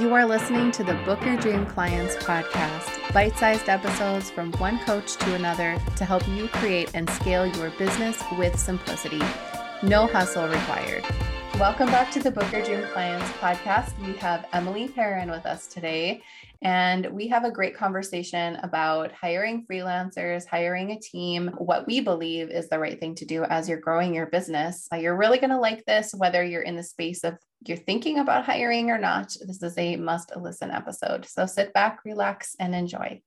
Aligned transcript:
You 0.00 0.12
are 0.12 0.26
listening 0.26 0.72
to 0.72 0.82
the 0.82 0.94
Book 1.04 1.24
Your 1.24 1.36
Dream 1.36 1.66
Clients 1.66 2.16
podcast, 2.16 3.12
bite 3.14 3.36
sized 3.36 3.68
episodes 3.68 4.28
from 4.28 4.50
one 4.54 4.80
coach 4.80 5.14
to 5.18 5.34
another 5.36 5.80
to 5.94 6.04
help 6.04 6.26
you 6.26 6.48
create 6.48 6.90
and 6.94 7.08
scale 7.10 7.46
your 7.46 7.70
business 7.78 8.20
with 8.36 8.58
simplicity. 8.58 9.22
No 9.84 10.08
hustle 10.08 10.48
required. 10.48 11.04
Welcome 11.60 11.86
back 11.86 12.10
to 12.10 12.18
the 12.18 12.32
Book 12.32 12.50
Your 12.50 12.64
Dream 12.64 12.82
Clients 12.92 13.30
podcast. 13.34 13.92
We 14.04 14.14
have 14.14 14.44
Emily 14.52 14.88
Perron 14.88 15.30
with 15.30 15.46
us 15.46 15.68
today, 15.68 16.20
and 16.62 17.06
we 17.06 17.28
have 17.28 17.44
a 17.44 17.50
great 17.50 17.76
conversation 17.76 18.56
about 18.56 19.12
hiring 19.12 19.64
freelancers, 19.64 20.46
hiring 20.46 20.90
a 20.90 20.98
team, 20.98 21.54
what 21.58 21.86
we 21.86 22.00
believe 22.00 22.50
is 22.50 22.68
the 22.68 22.78
right 22.80 22.98
thing 22.98 23.14
to 23.14 23.24
do 23.24 23.44
as 23.44 23.68
you're 23.68 23.78
growing 23.78 24.12
your 24.12 24.26
business. 24.26 24.88
Uh, 24.92 24.96
you're 24.96 25.16
really 25.16 25.38
going 25.38 25.50
to 25.50 25.60
like 25.60 25.84
this, 25.84 26.12
whether 26.12 26.42
you're 26.42 26.62
in 26.62 26.74
the 26.74 26.82
space 26.82 27.22
of 27.22 27.38
you're 27.64 27.78
thinking 27.78 28.18
about 28.18 28.44
hiring 28.44 28.90
or 28.90 28.98
not. 28.98 29.36
This 29.46 29.62
is 29.62 29.78
a 29.78 29.94
must 29.94 30.34
listen 30.36 30.72
episode. 30.72 31.24
So 31.24 31.46
sit 31.46 31.72
back, 31.72 32.00
relax, 32.04 32.56
and 32.58 32.74
enjoy. 32.74 33.22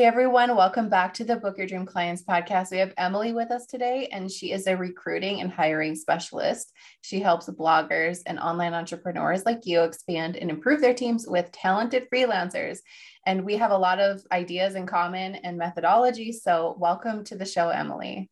Hey 0.00 0.06
everyone, 0.06 0.56
welcome 0.56 0.88
back 0.88 1.12
to 1.12 1.24
the 1.24 1.36
Book 1.36 1.58
Your 1.58 1.66
Dream 1.66 1.84
Clients 1.84 2.22
podcast. 2.22 2.70
We 2.70 2.78
have 2.78 2.94
Emily 2.96 3.34
with 3.34 3.50
us 3.50 3.66
today, 3.66 4.08
and 4.10 4.32
she 4.32 4.50
is 4.50 4.66
a 4.66 4.74
recruiting 4.74 5.42
and 5.42 5.52
hiring 5.52 5.94
specialist. 5.94 6.72
She 7.02 7.20
helps 7.20 7.50
bloggers 7.50 8.20
and 8.24 8.38
online 8.38 8.72
entrepreneurs 8.72 9.44
like 9.44 9.66
you 9.66 9.82
expand 9.82 10.36
and 10.36 10.48
improve 10.48 10.80
their 10.80 10.94
teams 10.94 11.26
with 11.28 11.52
talented 11.52 12.06
freelancers. 12.10 12.78
And 13.26 13.44
we 13.44 13.58
have 13.58 13.72
a 13.72 13.76
lot 13.76 14.00
of 14.00 14.22
ideas 14.32 14.74
in 14.74 14.86
common 14.86 15.34
and 15.34 15.58
methodology. 15.58 16.32
So, 16.32 16.76
welcome 16.78 17.22
to 17.24 17.36
the 17.36 17.44
show, 17.44 17.68
Emily. 17.68 18.30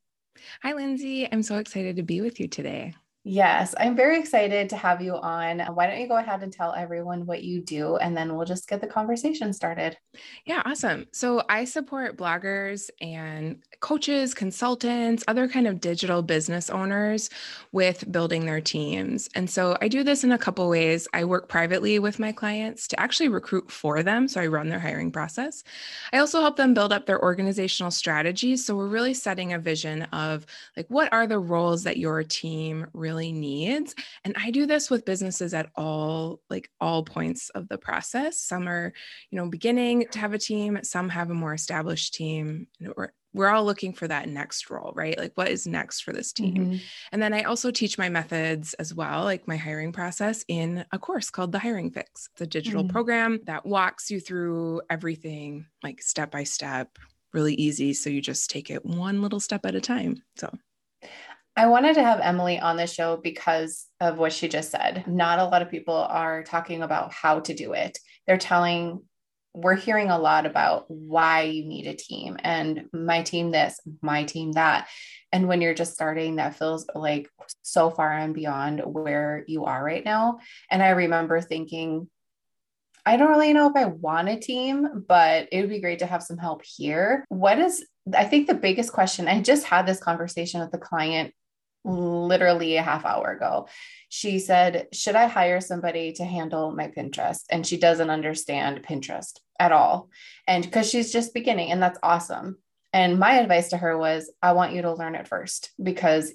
Hi, 0.62 0.72
Lindsay. 0.72 1.30
I'm 1.30 1.42
so 1.42 1.58
excited 1.58 1.96
to 1.96 2.02
be 2.02 2.22
with 2.22 2.41
you 2.41 2.48
today. 2.48 2.94
Yes, 3.30 3.74
I'm 3.78 3.95
very 3.95 4.18
excited 4.18 4.70
to 4.70 4.77
have 4.78 5.02
you 5.02 5.14
on. 5.14 5.60
Why 5.74 5.86
don't 5.86 6.00
you 6.00 6.09
go 6.09 6.16
ahead 6.16 6.42
and 6.42 6.50
tell 6.50 6.73
everyone 6.73 7.27
what 7.27 7.45
you 7.45 7.60
do, 7.60 7.97
and 7.97 8.16
then 8.16 8.34
we'll 8.34 8.47
just 8.47 8.66
get 8.66 8.80
the 8.80 8.86
conversation 8.86 9.52
started. 9.52 9.98
Yeah, 10.47 10.62
awesome. 10.64 11.05
So 11.12 11.42
I 11.47 11.67
support 11.67 12.17
bloggers 12.17 12.89
and 13.02 13.62
coaches, 13.80 14.33
consultants, 14.33 15.25
other 15.28 15.47
kind 15.47 15.67
of 15.67 15.78
digital 15.78 16.22
business 16.22 16.70
owners 16.70 17.28
with 17.70 18.11
building 18.11 18.47
their 18.47 18.62
teams. 18.62 19.28
And 19.34 19.50
so 19.50 19.77
I 19.83 19.89
do 19.89 20.02
this 20.02 20.24
in 20.24 20.33
a 20.33 20.39
couple 20.39 20.67
ways. 20.70 21.06
I 21.12 21.27
work 21.27 21.50
privately 21.50 21.98
with 21.98 22.19
my 22.19 22.33
clients 22.33 22.89
to 22.89 22.98
actually 22.98 23.28
recruit 23.28 23.70
for 23.70 24.02
them. 24.02 24.27
So 24.27 24.41
I 24.41 24.47
run 24.47 24.70
their 24.70 24.80
hiring 24.80 25.12
process. 25.12 25.64
I 26.14 26.19
also 26.19 26.41
help 26.41 26.56
them 26.56 26.72
build 26.72 26.95
up 26.95 27.05
their 27.05 27.22
organizational 27.22 27.91
strategies. 27.91 28.64
So 28.64 28.74
we're 28.74 28.89
really 28.89 29.12
setting 29.12 29.52
a 29.52 29.58
vision 29.58 30.05
of 30.14 30.47
like 30.78 30.86
what 30.89 31.12
are 31.12 31.27
the 31.27 31.39
roles 31.39 31.83
that 31.83 31.98
your 31.98 32.24
team 32.24 32.86
really 32.95 33.17
really 33.19 33.33
needs. 33.33 33.94
And 34.24 34.34
i 34.38 34.50
do 34.50 34.66
this 34.66 34.91
with 34.91 35.05
businesses 35.05 35.55
at 35.55 35.70
all 35.74 36.41
like 36.48 36.70
all 36.80 37.02
points 37.02 37.50
of 37.50 37.69
the 37.69 37.78
process. 37.78 38.41
Some 38.41 38.69
are 38.69 38.92
you 39.30 39.36
know 39.36 39.48
beginning 39.48 40.06
to 40.12 40.19
have 40.19 40.34
a 40.34 40.38
team 40.38 40.78
some 40.83 41.08
have 41.08 41.30
a 41.30 41.34
more 41.34 41.55
established 41.55 42.14
team. 42.14 42.69
We're, 42.80 43.11
we're 43.34 43.48
all 43.48 43.64
looking 43.64 43.92
for 43.92 44.08
that 44.08 44.28
next 44.28 44.70
role 44.70 44.92
right? 44.94 45.19
Like 45.19 45.33
what 45.34 45.48
is 45.48 45.66
next 45.66 46.00
for 46.00 46.12
this 46.12 46.33
team? 46.33 46.56
Mm-hmm. 46.56 46.77
and 47.12 47.22
then 47.22 47.34
i 47.34 47.42
also 47.42 47.70
teach 47.70 47.98
my 47.98 48.08
methods 48.08 48.74
as 48.74 48.94
well 48.94 49.24
like 49.24 49.46
my 49.46 49.56
hiring 49.56 49.92
process 49.92 50.44
in 50.48 50.84
a 50.92 50.98
course 50.98 51.30
called 51.30 51.52
the 51.52 51.58
hiring 51.58 51.91
fix. 51.91 52.28
It's 52.33 52.41
a 52.41 52.46
digital 52.46 52.83
mm-hmm. 52.83 52.92
program 52.92 53.41
that 53.44 53.66
walks 53.66 54.11
you 54.11 54.20
through 54.20 54.83
everything 54.91 55.66
like 55.83 56.02
step 56.02 56.30
by 56.30 56.44
step 56.44 56.98
really 57.34 57.55
easy. 57.55 57.92
So 57.92 58.08
you 58.08 58.22
just 58.22 58.48
take 58.48 58.70
it 58.70 58.86
one 58.86 59.20
little 59.20 59.41
step 59.41 59.66
at 59.66 59.74
a 59.74 59.80
time. 59.80 60.22
So 60.36 60.50
I 61.59 61.67
wanted 61.67 61.95
to 61.95 62.05
have 62.05 62.20
Emily 62.20 62.61
on 62.61 62.77
the 62.77 62.87
show 62.87 63.17
because 63.17 63.89
of 64.01 64.17
what 64.17 64.33
she 64.33 64.47
just 64.47 64.70
said. 64.70 65.09
Not 65.09 65.41
a 65.41 65.45
lot 65.45 65.61
of 65.61 65.69
people 65.69 65.97
are 65.97 66.45
talking 66.45 66.83
about 66.83 67.12
how 67.12 67.41
to 67.41 67.53
do 67.53 67.73
it. 67.73 67.98
They're 68.28 68.39
telling, 68.39 69.03
we're 69.55 69.75
hearing 69.75 70.09
a 70.09 70.20
lot 70.20 70.47
about 70.47 70.84
why 70.89 71.42
you 71.42 71.64
need 71.64 71.89
a 71.89 71.97
team 71.97 72.36
and 72.45 72.85
my 72.92 73.23
team 73.23 73.51
this, 73.51 73.80
my 74.01 74.23
team 74.23 74.52
that. 74.52 74.86
And 75.33 75.48
when 75.48 75.61
you're 75.61 75.74
just 75.74 75.95
starting, 75.95 76.36
that 76.36 76.55
feels 76.55 76.86
like 76.95 77.29
so 77.63 77.91
far 77.91 78.13
and 78.13 78.35
beyond 78.35 78.80
where 78.85 79.42
you 79.48 79.64
are 79.64 79.83
right 79.83 80.05
now. 80.05 80.39
And 80.70 80.80
I 80.80 80.91
remember 80.91 81.41
thinking, 81.41 82.08
I 83.05 83.17
don't 83.17 83.30
really 83.30 83.52
know 83.52 83.68
if 83.68 83.74
I 83.74 83.86
want 83.86 84.29
a 84.29 84.39
team, 84.39 85.05
but 85.08 85.48
it 85.51 85.63
would 85.63 85.70
be 85.70 85.80
great 85.80 85.98
to 86.01 86.07
have 86.07 86.23
some 86.23 86.39
help 86.39 86.63
here. 86.64 87.24
What 87.30 87.58
is, 87.58 87.85
I 88.14 88.27
think 88.27 88.47
the 88.47 88.55
biggest 88.55 88.92
question, 88.92 89.27
I 89.27 89.42
just 89.42 89.64
had 89.64 89.86
this 89.86 89.98
conversation 89.98 90.61
with 90.61 90.70
the 90.70 90.79
client 90.79 91.35
literally 91.88 92.76
a 92.76 92.82
half 92.82 93.04
hour 93.04 93.32
ago. 93.32 93.68
She 94.08 94.38
said, 94.38 94.88
Should 94.92 95.16
I 95.16 95.26
hire 95.26 95.60
somebody 95.60 96.12
to 96.14 96.24
handle 96.24 96.72
my 96.72 96.88
Pinterest? 96.88 97.44
And 97.50 97.66
she 97.66 97.78
doesn't 97.78 98.10
understand 98.10 98.84
Pinterest 98.84 99.38
at 99.58 99.72
all. 99.72 100.10
And 100.46 100.64
because 100.64 100.88
she's 100.88 101.12
just 101.12 101.34
beginning, 101.34 101.72
and 101.72 101.82
that's 101.82 101.98
awesome. 102.02 102.58
And 102.92 103.18
my 103.18 103.34
advice 103.38 103.70
to 103.70 103.76
her 103.76 103.98
was, 103.98 104.30
I 104.42 104.52
want 104.52 104.72
you 104.72 104.82
to 104.82 104.94
learn 104.94 105.14
it 105.14 105.28
first 105.28 105.70
because 105.82 106.32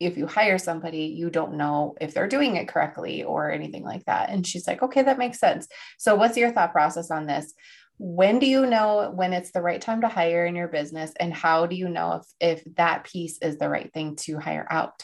if 0.00 0.16
you 0.16 0.26
hire 0.26 0.58
somebody, 0.58 1.04
you 1.04 1.30
don't 1.30 1.54
know 1.54 1.94
if 2.00 2.12
they're 2.12 2.28
doing 2.28 2.56
it 2.56 2.68
correctly 2.68 3.22
or 3.22 3.50
anything 3.50 3.84
like 3.84 4.04
that. 4.06 4.30
And 4.30 4.46
she's 4.46 4.66
like, 4.66 4.82
okay, 4.82 5.02
that 5.02 5.18
makes 5.18 5.38
sense. 5.38 5.68
So, 5.98 6.16
what's 6.16 6.36
your 6.36 6.50
thought 6.50 6.72
process 6.72 7.10
on 7.10 7.26
this? 7.26 7.54
When 7.98 8.38
do 8.38 8.46
you 8.46 8.66
know 8.66 9.12
when 9.14 9.32
it's 9.32 9.52
the 9.52 9.62
right 9.62 9.80
time 9.80 10.00
to 10.00 10.08
hire 10.08 10.46
in 10.46 10.56
your 10.56 10.68
business 10.68 11.12
and 11.20 11.32
how 11.32 11.66
do 11.66 11.76
you 11.76 11.88
know 11.88 12.20
if 12.40 12.58
if 12.64 12.74
that 12.76 13.04
piece 13.04 13.38
is 13.38 13.56
the 13.58 13.68
right 13.68 13.92
thing 13.92 14.16
to 14.16 14.38
hire 14.38 14.66
out 14.70 15.02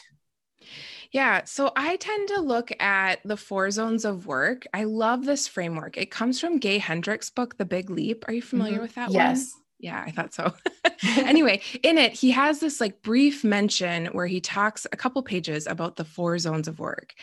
yeah. 1.11 1.41
So 1.43 1.71
I 1.75 1.97
tend 1.97 2.29
to 2.29 2.39
look 2.39 2.71
at 2.81 3.19
the 3.25 3.35
four 3.35 3.69
zones 3.69 4.05
of 4.05 4.27
work. 4.27 4.65
I 4.73 4.85
love 4.85 5.25
this 5.25 5.47
framework. 5.47 5.97
It 5.97 6.09
comes 6.09 6.39
from 6.39 6.57
Gay 6.57 6.77
Hendricks' 6.77 7.29
book, 7.29 7.57
The 7.57 7.65
Big 7.65 7.89
Leap. 7.89 8.25
Are 8.27 8.33
you 8.33 8.41
familiar 8.41 8.75
mm-hmm. 8.75 8.81
with 8.83 8.95
that 8.95 9.11
yes. 9.11 9.51
one? 9.53 9.60
Yeah, 9.81 10.03
I 10.05 10.11
thought 10.11 10.33
so. 10.33 10.53
anyway, 11.17 11.61
in 11.83 11.97
it, 11.97 12.13
he 12.13 12.31
has 12.31 12.59
this 12.59 12.79
like 12.79 13.01
brief 13.01 13.43
mention 13.43 14.07
where 14.07 14.27
he 14.27 14.39
talks 14.39 14.85
a 14.91 14.97
couple 14.97 15.21
pages 15.23 15.65
about 15.65 15.95
the 15.95 16.05
four 16.05 16.37
zones 16.37 16.67
of 16.67 16.79
work. 16.79 17.13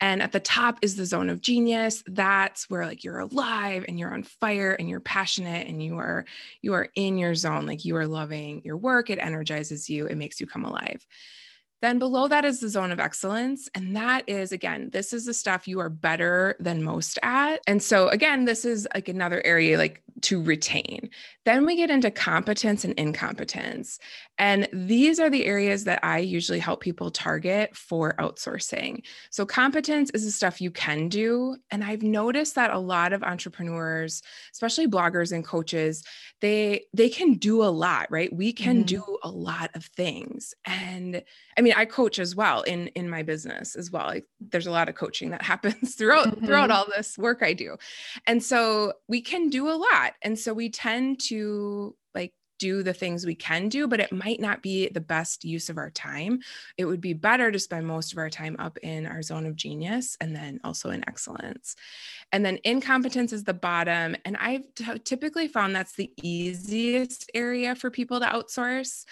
And 0.00 0.22
at 0.22 0.32
the 0.32 0.40
top 0.40 0.78
is 0.82 0.96
the 0.96 1.04
zone 1.04 1.28
of 1.28 1.40
genius. 1.42 2.02
That's 2.06 2.68
where 2.70 2.86
like 2.86 3.04
you're 3.04 3.20
alive 3.20 3.84
and 3.86 3.98
you're 3.98 4.12
on 4.12 4.22
fire 4.22 4.72
and 4.72 4.88
you're 4.88 5.00
passionate 5.00 5.68
and 5.68 5.82
you 5.82 5.98
are 5.98 6.24
you 6.62 6.72
are 6.74 6.88
in 6.94 7.18
your 7.18 7.34
zone. 7.34 7.66
Like 7.66 7.84
you 7.84 7.96
are 7.96 8.06
loving 8.06 8.62
your 8.64 8.78
work. 8.78 9.10
It 9.10 9.18
energizes 9.18 9.88
you. 9.88 10.06
It 10.06 10.16
makes 10.16 10.40
you 10.40 10.46
come 10.46 10.64
alive. 10.64 11.06
Then 11.82 11.98
below 11.98 12.28
that 12.28 12.44
is 12.44 12.60
the 12.60 12.68
zone 12.68 12.92
of 12.92 13.00
excellence. 13.00 13.68
And 13.74 13.96
that 13.96 14.28
is, 14.28 14.52
again, 14.52 14.90
this 14.92 15.14
is 15.14 15.24
the 15.24 15.32
stuff 15.32 15.66
you 15.66 15.80
are 15.80 15.88
better 15.88 16.56
than 16.60 16.82
most 16.82 17.18
at. 17.22 17.60
And 17.66 17.82
so, 17.82 18.08
again, 18.08 18.44
this 18.44 18.66
is 18.66 18.86
like 18.92 19.08
another 19.08 19.40
area 19.46 19.78
like 19.78 20.02
to 20.22 20.42
retain. 20.42 21.10
Then 21.44 21.64
we 21.64 21.76
get 21.76 21.90
into 21.90 22.10
competence 22.10 22.84
and 22.84 22.94
incompetence. 22.94 23.98
And 24.38 24.68
these 24.72 25.18
are 25.18 25.30
the 25.30 25.46
areas 25.46 25.84
that 25.84 26.00
I 26.02 26.18
usually 26.18 26.58
help 26.58 26.80
people 26.80 27.10
target 27.10 27.76
for 27.76 28.14
outsourcing. 28.18 29.02
So, 29.30 29.46
competence 29.46 30.10
is 30.10 30.24
the 30.24 30.30
stuff 30.30 30.60
you 30.60 30.70
can 30.70 31.08
do. 31.08 31.56
And 31.70 31.82
I've 31.82 32.02
noticed 32.02 32.54
that 32.54 32.70
a 32.70 32.78
lot 32.78 33.12
of 33.12 33.22
entrepreneurs, 33.22 34.22
especially 34.52 34.86
bloggers 34.86 35.32
and 35.32 35.44
coaches, 35.44 36.02
they 36.40 36.86
they 36.94 37.08
can 37.08 37.34
do 37.34 37.62
a 37.62 37.66
lot, 37.66 38.10
right? 38.10 38.32
We 38.32 38.52
can 38.52 38.78
mm-hmm. 38.78 38.86
do 38.86 39.18
a 39.22 39.30
lot 39.30 39.70
of 39.74 39.84
things. 39.84 40.54
And 40.64 41.22
I 41.58 41.60
mean, 41.62 41.74
I 41.76 41.84
coach 41.84 42.18
as 42.18 42.36
well 42.36 42.62
in 42.62 42.88
in 42.88 43.08
my 43.08 43.22
business 43.22 43.76
as 43.76 43.90
well. 43.90 44.06
Like, 44.06 44.26
there's 44.40 44.66
a 44.66 44.70
lot 44.70 44.88
of 44.88 44.94
coaching 44.94 45.30
that 45.30 45.42
happens 45.50 45.94
throughout 45.94 46.28
mm-hmm. 46.28 46.46
throughout 46.46 46.70
all 46.70 46.86
this 46.86 47.16
work 47.18 47.42
I 47.42 47.52
do. 47.52 47.76
And 48.26 48.42
so 48.42 48.94
we 49.08 49.20
can 49.20 49.48
do 49.48 49.68
a 49.68 49.76
lot 49.76 50.09
that. 50.10 50.26
And 50.26 50.38
so 50.38 50.52
we 50.52 50.70
tend 50.70 51.20
to 51.28 51.96
like 52.14 52.32
do 52.58 52.82
the 52.82 52.92
things 52.92 53.24
we 53.24 53.34
can 53.34 53.68
do, 53.68 53.88
but 53.88 54.00
it 54.00 54.12
might 54.12 54.40
not 54.40 54.62
be 54.62 54.88
the 54.88 55.00
best 55.00 55.44
use 55.44 55.68
of 55.70 55.78
our 55.78 55.90
time. 55.90 56.40
It 56.76 56.84
would 56.84 57.00
be 57.00 57.14
better 57.14 57.50
to 57.50 57.58
spend 57.58 57.86
most 57.86 58.12
of 58.12 58.18
our 58.18 58.30
time 58.30 58.56
up 58.58 58.76
in 58.78 59.06
our 59.06 59.22
zone 59.22 59.46
of 59.46 59.56
genius 59.56 60.16
and 60.20 60.36
then 60.36 60.60
also 60.62 60.90
in 60.90 61.06
excellence. 61.08 61.74
And 62.32 62.44
then 62.44 62.58
incompetence 62.64 63.32
is 63.32 63.44
the 63.44 63.54
bottom. 63.54 64.16
And 64.24 64.36
I've 64.36 64.74
t- 64.74 64.98
typically 65.00 65.48
found 65.48 65.74
that's 65.74 65.94
the 65.94 66.12
easiest 66.22 67.30
area 67.34 67.74
for 67.74 67.90
people 67.90 68.20
to 68.20 68.26
outsource. 68.26 69.04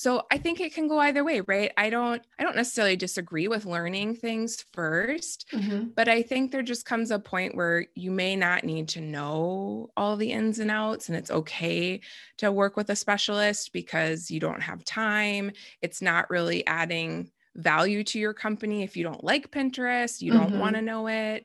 So 0.00 0.22
I 0.30 0.38
think 0.38 0.60
it 0.60 0.72
can 0.72 0.88
go 0.88 0.98
either 0.98 1.22
way, 1.22 1.42
right? 1.42 1.72
I 1.76 1.90
don't 1.90 2.22
I 2.38 2.42
don't 2.42 2.56
necessarily 2.56 2.96
disagree 2.96 3.48
with 3.48 3.66
learning 3.66 4.14
things 4.14 4.64
1st 4.74 5.44
mm-hmm. 5.52 5.84
but 5.94 6.08
I 6.08 6.22
think 6.22 6.50
there 6.50 6.62
just 6.62 6.86
comes 6.86 7.10
a 7.10 7.18
point 7.18 7.54
where 7.54 7.84
you 7.94 8.10
may 8.10 8.34
not 8.34 8.64
need 8.64 8.88
to 8.90 9.02
know 9.02 9.90
all 9.98 10.16
the 10.16 10.32
ins 10.32 10.58
and 10.58 10.70
outs 10.70 11.10
and 11.10 11.18
it's 11.18 11.30
okay 11.30 12.00
to 12.38 12.50
work 12.50 12.78
with 12.78 12.88
a 12.88 12.96
specialist 12.96 13.74
because 13.74 14.30
you 14.30 14.40
don't 14.40 14.62
have 14.62 14.86
time. 14.86 15.52
It's 15.82 16.00
not 16.00 16.30
really 16.30 16.66
adding 16.66 17.30
value 17.54 18.02
to 18.04 18.18
your 18.18 18.32
company 18.32 18.82
if 18.82 18.96
you 18.96 19.04
don't 19.04 19.22
like 19.22 19.50
Pinterest, 19.50 20.22
you 20.22 20.32
don't 20.32 20.52
mm-hmm. 20.52 20.60
want 20.60 20.76
to 20.76 20.82
know 20.82 21.08
it, 21.08 21.44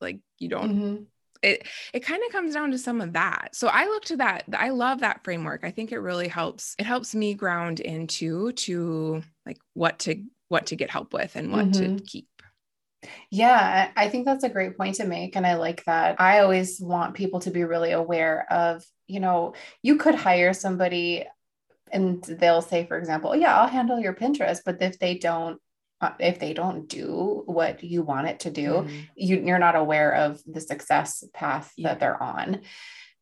like 0.00 0.18
you 0.40 0.48
don't 0.48 0.74
mm-hmm 0.74 1.02
it 1.42 1.66
it 1.92 2.00
kind 2.00 2.22
of 2.24 2.32
comes 2.32 2.54
down 2.54 2.70
to 2.70 2.78
some 2.78 3.00
of 3.00 3.12
that 3.12 3.48
so 3.52 3.68
i 3.68 3.84
look 3.84 4.04
to 4.04 4.16
that 4.16 4.44
i 4.56 4.70
love 4.70 5.00
that 5.00 5.22
framework 5.24 5.64
i 5.64 5.70
think 5.70 5.92
it 5.92 5.98
really 5.98 6.28
helps 6.28 6.74
it 6.78 6.86
helps 6.86 7.14
me 7.14 7.34
ground 7.34 7.80
into 7.80 8.52
to 8.52 9.22
like 9.46 9.58
what 9.74 9.98
to 9.98 10.22
what 10.48 10.66
to 10.66 10.76
get 10.76 10.90
help 10.90 11.12
with 11.12 11.34
and 11.36 11.50
what 11.50 11.70
mm-hmm. 11.70 11.96
to 11.96 12.02
keep 12.04 12.28
Yeah, 13.30 13.90
I 13.96 14.08
think 14.08 14.26
that's 14.26 14.44
a 14.44 14.48
great 14.48 14.76
point 14.76 14.96
to 14.96 15.06
make. 15.06 15.34
And 15.36 15.46
I 15.46 15.54
like 15.54 15.84
that. 15.86 16.20
I 16.20 16.40
always 16.40 16.80
want 16.80 17.14
people 17.14 17.40
to 17.40 17.50
be 17.50 17.64
really 17.64 17.92
aware 17.92 18.46
of, 18.50 18.84
you 19.08 19.20
know, 19.20 19.54
you 19.82 19.96
could 19.96 20.14
hire 20.14 20.52
somebody 20.52 21.26
and 21.90 22.22
they'll 22.22 22.62
say, 22.62 22.86
for 22.86 22.96
example, 22.96 23.30
oh, 23.30 23.34
yeah, 23.34 23.58
I'll 23.58 23.68
handle 23.68 23.98
your 23.98 24.14
Pinterest. 24.14 24.60
But 24.64 24.80
if 24.80 24.98
they 24.98 25.18
don't, 25.18 25.60
if 26.18 26.38
they 26.38 26.52
don't 26.52 26.88
do 26.88 27.42
what 27.46 27.82
you 27.82 28.02
want 28.02 28.28
it 28.28 28.40
to 28.40 28.50
do, 28.50 28.68
mm-hmm. 28.68 28.98
you, 29.16 29.40
you're 29.40 29.58
not 29.58 29.76
aware 29.76 30.14
of 30.14 30.40
the 30.46 30.60
success 30.60 31.24
path 31.32 31.72
yeah. 31.76 31.88
that 31.88 32.00
they're 32.00 32.22
on. 32.22 32.60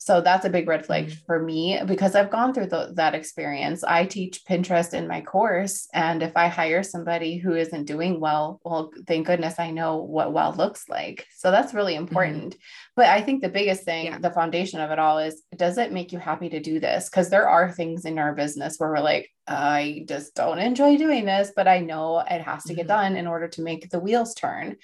So 0.02 0.22
that's 0.22 0.46
a 0.46 0.50
big 0.50 0.66
red 0.66 0.86
flag 0.86 1.08
mm-hmm. 1.08 1.24
for 1.26 1.42
me 1.42 1.78
because 1.84 2.14
I've 2.14 2.30
gone 2.30 2.54
through 2.54 2.68
the, 2.68 2.92
that 2.94 3.14
experience. 3.14 3.84
I 3.84 4.06
teach 4.06 4.46
Pinterest 4.48 4.94
in 4.94 5.06
my 5.06 5.20
course. 5.20 5.88
And 5.92 6.22
if 6.22 6.34
I 6.34 6.48
hire 6.48 6.82
somebody 6.82 7.36
who 7.36 7.54
isn't 7.54 7.84
doing 7.84 8.18
well, 8.18 8.62
well, 8.64 8.92
thank 9.06 9.26
goodness 9.26 9.58
I 9.58 9.70
know 9.70 9.98
what 9.98 10.32
well 10.32 10.54
looks 10.54 10.88
like. 10.88 11.26
So 11.36 11.50
that's 11.50 11.74
really 11.74 11.96
mm-hmm. 11.96 12.08
important. 12.08 12.54
Mm-hmm. 12.54 12.92
But 12.96 13.06
I 13.08 13.20
think 13.20 13.42
the 13.42 13.50
biggest 13.50 13.84
thing, 13.84 14.06
yeah. 14.06 14.18
the 14.18 14.30
foundation 14.30 14.80
of 14.80 14.90
it 14.90 14.98
all 14.98 15.18
is 15.18 15.42
does 15.54 15.76
it 15.76 15.92
make 15.92 16.12
you 16.12 16.18
happy 16.18 16.48
to 16.48 16.60
do 16.60 16.80
this? 16.80 17.10
Because 17.10 17.28
there 17.28 17.46
are 17.46 17.70
things 17.70 18.06
in 18.06 18.18
our 18.18 18.34
business 18.34 18.78
where 18.78 18.88
we're 18.88 19.00
like, 19.00 19.30
I 19.46 20.06
just 20.08 20.34
don't 20.34 20.60
enjoy 20.60 20.96
doing 20.96 21.26
this, 21.26 21.52
but 21.54 21.68
I 21.68 21.80
know 21.80 22.20
it 22.20 22.40
has 22.40 22.64
to 22.64 22.74
get 22.74 22.86
mm-hmm. 22.86 23.12
done 23.12 23.16
in 23.16 23.26
order 23.26 23.48
to 23.48 23.62
make 23.62 23.90
the 23.90 24.00
wheels 24.00 24.34
turn 24.34 24.76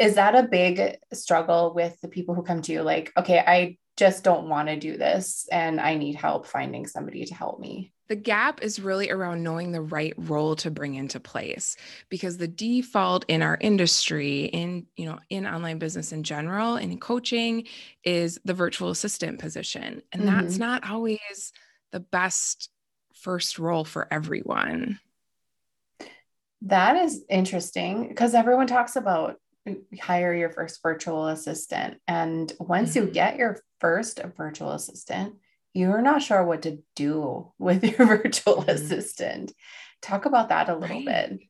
is 0.00 0.14
that 0.14 0.34
a 0.34 0.48
big 0.48 0.96
struggle 1.12 1.74
with 1.74 2.00
the 2.00 2.08
people 2.08 2.34
who 2.34 2.42
come 2.42 2.62
to 2.62 2.72
you 2.72 2.80
like 2.80 3.12
okay 3.18 3.44
i 3.46 3.76
just 4.00 4.24
don't 4.24 4.48
want 4.48 4.66
to 4.66 4.76
do 4.76 4.96
this 4.96 5.46
and 5.52 5.78
I 5.78 5.94
need 5.94 6.14
help 6.14 6.46
finding 6.46 6.86
somebody 6.86 7.26
to 7.26 7.34
help 7.34 7.60
me. 7.60 7.92
The 8.08 8.16
gap 8.16 8.62
is 8.62 8.80
really 8.80 9.10
around 9.10 9.42
knowing 9.42 9.72
the 9.72 9.82
right 9.82 10.14
role 10.16 10.56
to 10.56 10.70
bring 10.70 10.94
into 10.94 11.20
place 11.20 11.76
because 12.08 12.38
the 12.38 12.48
default 12.48 13.26
in 13.28 13.42
our 13.42 13.58
industry 13.60 14.46
in 14.46 14.86
you 14.96 15.04
know 15.04 15.18
in 15.28 15.46
online 15.46 15.78
business 15.78 16.12
in 16.12 16.22
general 16.22 16.76
in 16.76 16.98
coaching 16.98 17.66
is 18.02 18.40
the 18.42 18.54
virtual 18.54 18.88
assistant 18.88 19.38
position 19.38 20.00
and 20.12 20.22
mm-hmm. 20.22 20.34
that's 20.34 20.56
not 20.56 20.88
always 20.88 21.52
the 21.92 22.00
best 22.00 22.70
first 23.12 23.58
role 23.58 23.84
for 23.84 24.08
everyone. 24.10 24.98
That 26.62 26.96
is 26.96 27.22
interesting 27.28 28.08
because 28.08 28.32
everyone 28.32 28.66
talks 28.66 28.96
about 28.96 29.36
hire 30.00 30.34
your 30.34 30.50
first 30.50 30.80
virtual 30.82 31.28
assistant. 31.28 31.98
And 32.06 32.52
once 32.58 32.94
mm-hmm. 32.94 33.08
you 33.08 33.12
get 33.12 33.36
your 33.36 33.60
first 33.80 34.20
virtual 34.36 34.72
assistant, 34.72 35.34
you're 35.72 36.02
not 36.02 36.22
sure 36.22 36.44
what 36.44 36.62
to 36.62 36.78
do 36.96 37.52
with 37.58 37.84
your 37.84 38.06
virtual 38.18 38.56
mm-hmm. 38.56 38.70
assistant. 38.70 39.52
Talk 40.02 40.26
about 40.26 40.48
that 40.48 40.68
a 40.68 40.76
little 40.76 41.04
right. 41.04 41.28
bit. 41.30 41.40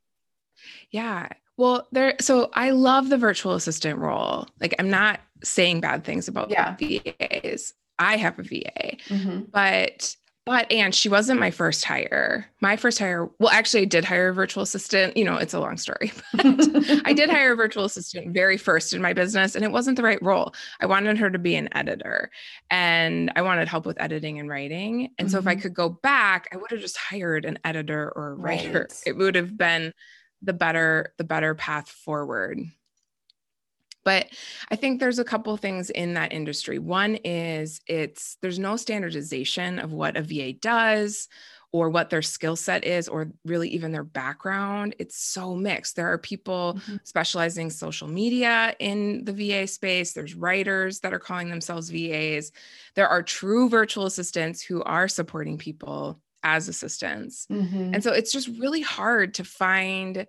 Yeah. 0.90 1.28
Well, 1.56 1.86
there, 1.92 2.16
so 2.20 2.50
I 2.54 2.70
love 2.70 3.08
the 3.08 3.18
virtual 3.18 3.54
assistant 3.54 3.98
role. 3.98 4.46
Like, 4.60 4.74
I'm 4.78 4.90
not 4.90 5.20
saying 5.42 5.80
bad 5.80 6.04
things 6.04 6.28
about 6.28 6.50
yeah. 6.50 6.76
VAs. 6.76 7.74
I 7.98 8.16
have 8.16 8.38
a 8.38 8.42
VA, 8.42 8.96
mm-hmm. 9.08 9.42
but 9.52 10.16
but 10.50 10.70
and 10.72 10.92
she 10.92 11.08
wasn't 11.08 11.38
my 11.38 11.52
first 11.52 11.84
hire. 11.84 12.44
My 12.60 12.74
first 12.74 12.98
hire, 12.98 13.30
well, 13.38 13.50
actually, 13.50 13.82
I 13.82 13.84
did 13.84 14.04
hire 14.04 14.30
a 14.30 14.34
virtual 14.34 14.64
assistant. 14.64 15.16
You 15.16 15.24
know, 15.24 15.36
it's 15.36 15.54
a 15.54 15.60
long 15.60 15.76
story, 15.76 16.10
but 16.34 16.44
I 17.04 17.12
did 17.12 17.30
hire 17.30 17.52
a 17.52 17.56
virtual 17.56 17.84
assistant 17.84 18.34
very 18.34 18.56
first 18.56 18.92
in 18.92 19.00
my 19.00 19.12
business, 19.12 19.54
and 19.54 19.64
it 19.64 19.70
wasn't 19.70 19.96
the 19.96 20.02
right 20.02 20.20
role. 20.20 20.52
I 20.80 20.86
wanted 20.86 21.18
her 21.18 21.30
to 21.30 21.38
be 21.38 21.54
an 21.54 21.68
editor, 21.70 22.32
and 22.68 23.32
I 23.36 23.42
wanted 23.42 23.68
help 23.68 23.86
with 23.86 24.00
editing 24.00 24.40
and 24.40 24.48
writing. 24.48 25.10
And 25.20 25.28
mm-hmm. 25.28 25.32
so, 25.32 25.38
if 25.38 25.46
I 25.46 25.54
mm-hmm. 25.54 25.62
could 25.62 25.74
go 25.74 25.88
back, 25.88 26.48
I 26.52 26.56
would 26.56 26.72
have 26.72 26.80
just 26.80 26.96
hired 26.96 27.44
an 27.44 27.60
editor 27.64 28.12
or 28.16 28.32
a 28.32 28.34
writer. 28.34 28.88
Right. 28.90 29.02
It 29.06 29.16
would 29.16 29.36
have 29.36 29.56
been 29.56 29.92
the 30.42 30.52
better 30.52 31.14
the 31.16 31.22
better 31.22 31.54
path 31.54 31.88
forward. 31.88 32.58
But 34.04 34.28
I 34.70 34.76
think 34.76 34.98
there's 34.98 35.18
a 35.18 35.24
couple 35.24 35.56
things 35.56 35.90
in 35.90 36.14
that 36.14 36.32
industry. 36.32 36.78
One 36.78 37.16
is 37.16 37.80
it's 37.86 38.36
there's 38.40 38.58
no 38.58 38.76
standardization 38.76 39.78
of 39.78 39.92
what 39.92 40.16
a 40.16 40.22
VA 40.22 40.52
does 40.54 41.28
or 41.72 41.88
what 41.88 42.10
their 42.10 42.22
skill 42.22 42.56
set 42.56 42.84
is 42.84 43.08
or 43.08 43.30
really 43.44 43.68
even 43.68 43.92
their 43.92 44.04
background. 44.04 44.96
It's 44.98 45.16
so 45.16 45.54
mixed. 45.54 45.94
There 45.94 46.12
are 46.12 46.18
people 46.18 46.74
mm-hmm. 46.78 46.96
specializing 47.04 47.70
social 47.70 48.08
media 48.08 48.74
in 48.80 49.24
the 49.24 49.32
VA 49.32 49.66
space. 49.66 50.12
There's 50.12 50.34
writers 50.34 51.00
that 51.00 51.14
are 51.14 51.20
calling 51.20 51.48
themselves 51.48 51.90
VAs. 51.90 52.50
There 52.96 53.08
are 53.08 53.22
true 53.22 53.68
virtual 53.68 54.06
assistants 54.06 54.62
who 54.62 54.82
are 54.82 55.06
supporting 55.06 55.58
people 55.58 56.20
as 56.42 56.68
assistants. 56.68 57.46
Mm-hmm. 57.50 57.94
And 57.94 58.02
so 58.02 58.12
it's 58.12 58.32
just 58.32 58.48
really 58.58 58.80
hard 58.80 59.34
to 59.34 59.44
find 59.44 60.26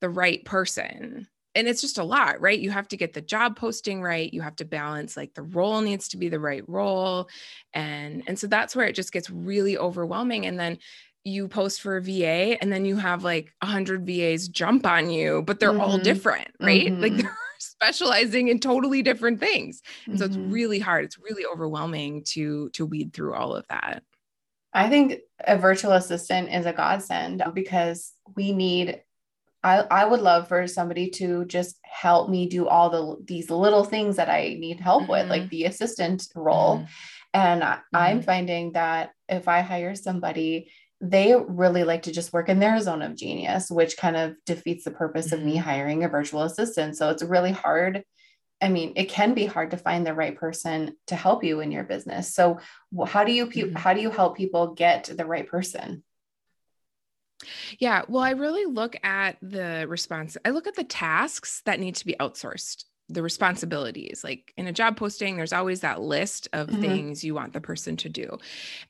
the 0.00 0.08
right 0.10 0.44
person 0.44 1.26
and 1.54 1.68
it's 1.68 1.80
just 1.80 1.98
a 1.98 2.04
lot 2.04 2.40
right 2.40 2.58
you 2.58 2.70
have 2.70 2.88
to 2.88 2.96
get 2.96 3.12
the 3.12 3.20
job 3.20 3.56
posting 3.56 4.02
right 4.02 4.32
you 4.32 4.40
have 4.40 4.56
to 4.56 4.64
balance 4.64 5.16
like 5.16 5.34
the 5.34 5.42
role 5.42 5.80
needs 5.80 6.08
to 6.08 6.16
be 6.16 6.28
the 6.28 6.40
right 6.40 6.68
role 6.68 7.28
and 7.72 8.22
and 8.26 8.38
so 8.38 8.46
that's 8.46 8.74
where 8.74 8.86
it 8.86 8.94
just 8.94 9.12
gets 9.12 9.30
really 9.30 9.78
overwhelming 9.78 10.46
and 10.46 10.58
then 10.58 10.78
you 11.26 11.48
post 11.48 11.80
for 11.80 11.96
a 11.96 12.02
VA 12.02 12.58
and 12.60 12.70
then 12.70 12.84
you 12.84 12.96
have 12.96 13.24
like 13.24 13.50
100 13.62 14.06
VAs 14.06 14.48
jump 14.48 14.86
on 14.86 15.10
you 15.10 15.42
but 15.42 15.58
they're 15.58 15.70
mm-hmm. 15.70 15.80
all 15.80 15.98
different 15.98 16.48
right 16.60 16.86
mm-hmm. 16.86 17.02
like 17.02 17.16
they're 17.16 17.38
specializing 17.58 18.48
in 18.48 18.58
totally 18.60 19.02
different 19.02 19.40
things 19.40 19.80
and 20.06 20.14
mm-hmm. 20.14 20.18
so 20.18 20.26
it's 20.26 20.36
mm-hmm. 20.36 20.52
really 20.52 20.78
hard 20.78 21.04
it's 21.04 21.18
really 21.18 21.44
overwhelming 21.46 22.22
to 22.24 22.68
to 22.70 22.84
weed 22.84 23.12
through 23.12 23.34
all 23.34 23.54
of 23.54 23.66
that 23.68 24.02
I 24.76 24.88
think 24.88 25.20
a 25.46 25.56
virtual 25.56 25.92
assistant 25.92 26.52
is 26.52 26.66
a 26.66 26.72
godsend 26.72 27.44
because 27.54 28.12
we 28.34 28.52
need 28.52 29.00
I, 29.64 29.78
I 29.90 30.04
would 30.04 30.20
love 30.20 30.46
for 30.46 30.66
somebody 30.66 31.08
to 31.10 31.46
just 31.46 31.78
help 31.82 32.28
me 32.28 32.46
do 32.46 32.68
all 32.68 32.90
the 32.90 33.24
these 33.24 33.50
little 33.50 33.82
things 33.82 34.16
that 34.16 34.28
I 34.28 34.56
need 34.58 34.78
help 34.78 35.04
mm-hmm. 35.04 35.12
with, 35.12 35.28
like 35.28 35.42
mm-hmm. 35.42 35.48
the 35.48 35.64
assistant 35.64 36.28
role. 36.36 36.76
Mm-hmm. 36.76 36.84
And 37.32 37.62
mm-hmm. 37.62 37.96
I'm 37.96 38.22
finding 38.22 38.72
that 38.72 39.10
if 39.28 39.48
I 39.48 39.62
hire 39.62 39.94
somebody, 39.94 40.70
they 41.00 41.34
really 41.34 41.82
like 41.82 42.02
to 42.02 42.12
just 42.12 42.32
work 42.32 42.48
in 42.48 42.60
their 42.60 42.78
zone 42.80 43.02
of 43.02 43.16
genius, 43.16 43.70
which 43.70 43.96
kind 43.96 44.16
of 44.16 44.34
defeats 44.44 44.84
the 44.84 44.90
purpose 44.90 45.32
of 45.32 45.42
me 45.42 45.54
mm-hmm. 45.54 45.68
hiring 45.68 46.04
a 46.04 46.08
virtual 46.08 46.42
assistant. 46.42 46.96
So 46.96 47.08
it's 47.08 47.22
really 47.22 47.52
hard. 47.52 48.04
I 48.60 48.68
mean, 48.68 48.92
it 48.96 49.08
can 49.08 49.34
be 49.34 49.46
hard 49.46 49.70
to 49.70 49.76
find 49.78 50.06
the 50.06 50.14
right 50.14 50.36
person 50.36 50.96
to 51.08 51.16
help 51.16 51.42
you 51.42 51.60
in 51.60 51.72
your 51.72 51.84
business. 51.84 52.34
So 52.34 52.60
how 53.06 53.24
do 53.24 53.32
you 53.32 53.46
mm-hmm. 53.46 53.76
how 53.76 53.94
do 53.94 54.02
you 54.02 54.10
help 54.10 54.36
people 54.36 54.74
get 54.74 55.04
the 55.04 55.24
right 55.24 55.48
person? 55.48 56.04
Yeah, 57.78 58.02
well, 58.08 58.22
I 58.22 58.30
really 58.30 58.64
look 58.64 58.96
at 59.04 59.36
the 59.42 59.86
response. 59.88 60.36
I 60.44 60.50
look 60.50 60.66
at 60.66 60.76
the 60.76 60.84
tasks 60.84 61.62
that 61.66 61.80
need 61.80 61.96
to 61.96 62.06
be 62.06 62.16
outsourced, 62.20 62.84
the 63.08 63.22
responsibilities. 63.22 64.22
Like 64.24 64.52
in 64.56 64.66
a 64.66 64.72
job 64.72 64.96
posting, 64.96 65.36
there's 65.36 65.52
always 65.52 65.80
that 65.80 66.00
list 66.00 66.48
of 66.52 66.68
mm-hmm. 66.68 66.80
things 66.80 67.24
you 67.24 67.34
want 67.34 67.52
the 67.52 67.60
person 67.60 67.96
to 67.98 68.08
do. 68.08 68.38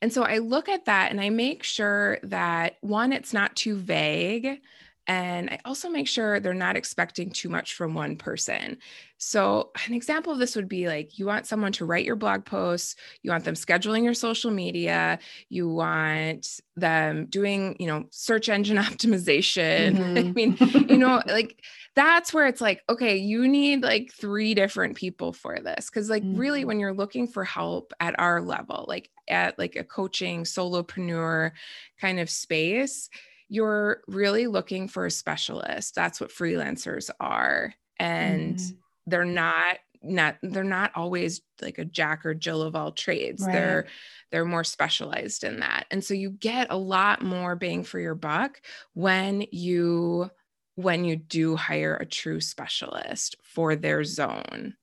And 0.01 0.13
so 0.13 0.23
I 0.23 0.39
look 0.39 0.69
at 0.69 0.85
that 0.85 1.11
and 1.11 1.21
I 1.21 1.31
make 1.31 1.63
sure 1.63 2.19
that 2.23 2.77
one, 2.81 3.13
it's 3.13 3.33
not 3.33 3.57
too 3.57 3.77
vague. 3.77 4.61
And 5.07 5.51
I 5.51 5.59
also 5.65 5.91
make 5.91 6.09
sure 6.09 6.41
they're 6.41 6.55
not 6.55 6.77
expecting 6.77 7.31
too 7.31 7.51
much 7.51 7.75
from 7.75 7.93
one 7.95 8.17
person. 8.17 8.79
So, 9.19 9.71
an 9.87 9.95
example 9.95 10.33
of 10.33 10.39
this 10.39 10.57
would 10.57 10.69
be 10.69 10.87
like 10.87 11.19
you 11.19 11.27
want 11.27 11.47
someone 11.47 11.73
to 11.73 11.85
write 11.85 12.05
your 12.05 12.17
blog 12.17 12.45
posts, 12.45 12.97
you 13.23 13.31
want 13.31 13.45
them 13.45 13.55
scheduling 13.55 14.05
your 14.05 14.15
social 14.15 14.51
media, 14.51 15.19
you 15.49 15.69
want 15.69 16.61
them 16.77 17.27
doing, 17.27 17.77
you 17.79 17.87
know, 17.87 18.07
search 18.11 18.49
engine 18.49 18.77
optimization. 18.79 19.95
Mm-hmm. 20.05 20.19
I 20.19 20.33
mean, 20.33 20.57
you 20.89 20.99
know, 20.99 21.23
like 21.27 21.63
that's 21.95 22.35
where 22.35 22.47
it's 22.47 22.61
like, 22.61 22.83
okay, 22.89 23.17
you 23.17 23.47
need 23.47 23.83
like 23.83 24.13
three 24.13 24.55
different 24.55 24.97
people 24.97 25.33
for 25.33 25.59
this. 25.61 25.89
Cause, 25.89 26.11
like, 26.11 26.23
mm-hmm. 26.23 26.39
really, 26.39 26.65
when 26.65 26.81
you're 26.81 26.95
looking 26.95 27.27
for 27.27 27.45
help 27.45 27.93
at 28.01 28.19
our 28.19 28.41
level, 28.41 28.85
like 28.89 29.11
at 29.29 29.59
like 29.59 29.77
a 29.77 29.85
coaching 29.85 30.45
solopreneur 30.45 31.53
kind 32.01 32.21
of 32.21 32.29
space, 32.29 33.09
you're 33.55 34.03
really 34.09 34.47
looking 34.49 34.89
for 34.89 35.07
a 35.07 35.11
specialist. 35.11 35.95
That's 35.95 36.21
what 36.21 36.31
freelancers 36.31 37.09
are. 37.21 37.73
And 37.99 38.57
mm. 38.57 38.77
they're 39.07 39.25
not 39.25 39.79
not 40.03 40.37
they're 40.43 40.65
not 40.65 40.91
always 40.95 41.41
like 41.63 41.79
a 41.79 41.85
jack 41.85 42.27
or 42.27 42.35
jill 42.35 42.61
of 42.61 42.77
all 42.77 42.93
trades 42.93 43.43
right. 43.43 43.53
they're 43.53 43.87
they're 44.31 44.45
more 44.45 44.63
specialized 44.63 45.45
in 45.45 45.61
that 45.61 45.87
and 45.91 46.05
so 46.05 46.13
you 46.13 46.29
get 46.29 46.67
a 46.69 46.77
lot 46.77 47.23
more 47.23 47.57
bang 47.57 47.83
for 47.83 47.99
your 47.99 48.15
buck 48.15 48.61
when 48.93 49.47
you 49.51 50.31
when 50.75 51.07
you 51.07 51.17
do 51.17 51.57
hire 51.57 51.97
a 51.97 52.05
true 52.05 52.39
specialist 52.39 53.37
for 53.43 53.75
their 53.77 54.05
zone 54.05 54.75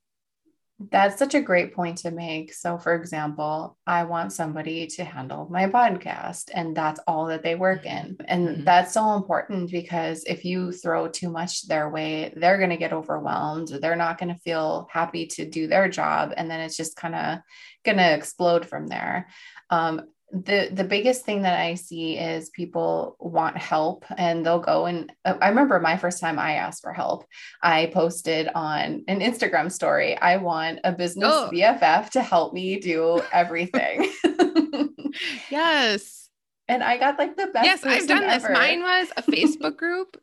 that's 0.90 1.20
such 1.20 1.36
a 1.36 1.42
great 1.42 1.74
point 1.74 2.00
to 2.00 2.12
make. 2.12 2.54
So, 2.54 2.78
for 2.78 2.96
example, 2.96 3.78
I 3.86 4.04
want 4.04 4.34
somebody 4.34 4.88
to 4.88 5.04
handle 5.04 5.48
my 5.50 5.68
podcast, 5.68 6.50
and 6.54 6.76
that's 6.76 7.00
all 7.08 7.26
that 7.28 7.44
they 7.44 7.56
work 7.56 7.86
in. 7.86 8.18
And 8.26 8.48
mm-hmm. 8.48 8.64
that's 8.64 8.94
so 8.94 9.14
important 9.14 9.72
because 9.72 10.24
if 10.24 10.46
you 10.46 10.72
throw 10.72 11.08
too 11.08 11.30
much 11.30 11.68
their 11.68 11.90
way, 11.90 12.34
they're 12.36 12.58
going 12.58 12.70
to 12.70 12.78
get 12.78 12.94
overwhelmed. 12.94 13.68
They're 13.68 13.96
not 13.96 14.18
going 14.18 14.34
to 14.34 14.42
feel 14.42 14.88
happy 14.92 15.28
to 15.28 15.46
do 15.46 15.68
their 15.68 15.90
job. 15.90 16.34
And 16.36 16.50
then 16.50 16.62
it's 16.62 16.78
just 16.78 16.96
kind 16.96 17.16
of 17.16 17.40
going 17.84 17.98
to 17.98 18.14
explode 18.14 18.66
from 18.66 18.88
there. 18.88 19.28
Um, 19.70 20.04
the 20.32 20.70
the 20.72 20.84
biggest 20.84 21.26
thing 21.26 21.42
that 21.42 21.60
I 21.60 21.76
see 21.76 22.18
is 22.18 22.50
people 22.50 23.18
want 23.20 23.58
help 23.58 24.06
and 24.18 24.46
they'll 24.46 24.60
go 24.60 24.86
and 24.86 25.12
uh, 25.26 25.36
I 25.42 25.50
remember 25.50 25.80
my 25.80 25.98
first 25.98 26.22
time 26.22 26.40
I 26.40 26.54
asked 26.54 26.82
for 26.82 26.94
help. 26.94 27.26
I 27.62 27.88
posted 27.88 28.48
on 28.56 29.04
an 29.08 29.20
Instagram 29.20 29.72
story, 29.72 30.18
I 30.18 30.38
want 30.38 30.80
a 30.84 30.92
business 30.92 31.32
oh. 31.32 31.50
BFF 31.52 32.12
to 32.12 32.22
help 32.22 32.54
me 32.54 32.80
do 32.80 33.22
everything. 33.34 34.12
yes. 35.50 36.30
And 36.68 36.84
I 36.84 36.98
got 36.98 37.20
like 37.20 37.36
the 37.36 37.48
best. 37.48 37.66
Yes, 37.66 37.84
I've 37.84 38.08
done 38.08 38.24
ever. 38.24 38.48
this. 38.48 38.58
Mine 38.58 38.82
was 38.82 39.12
a 39.18 39.24
Facebook 39.24 39.76
group. 39.78 40.22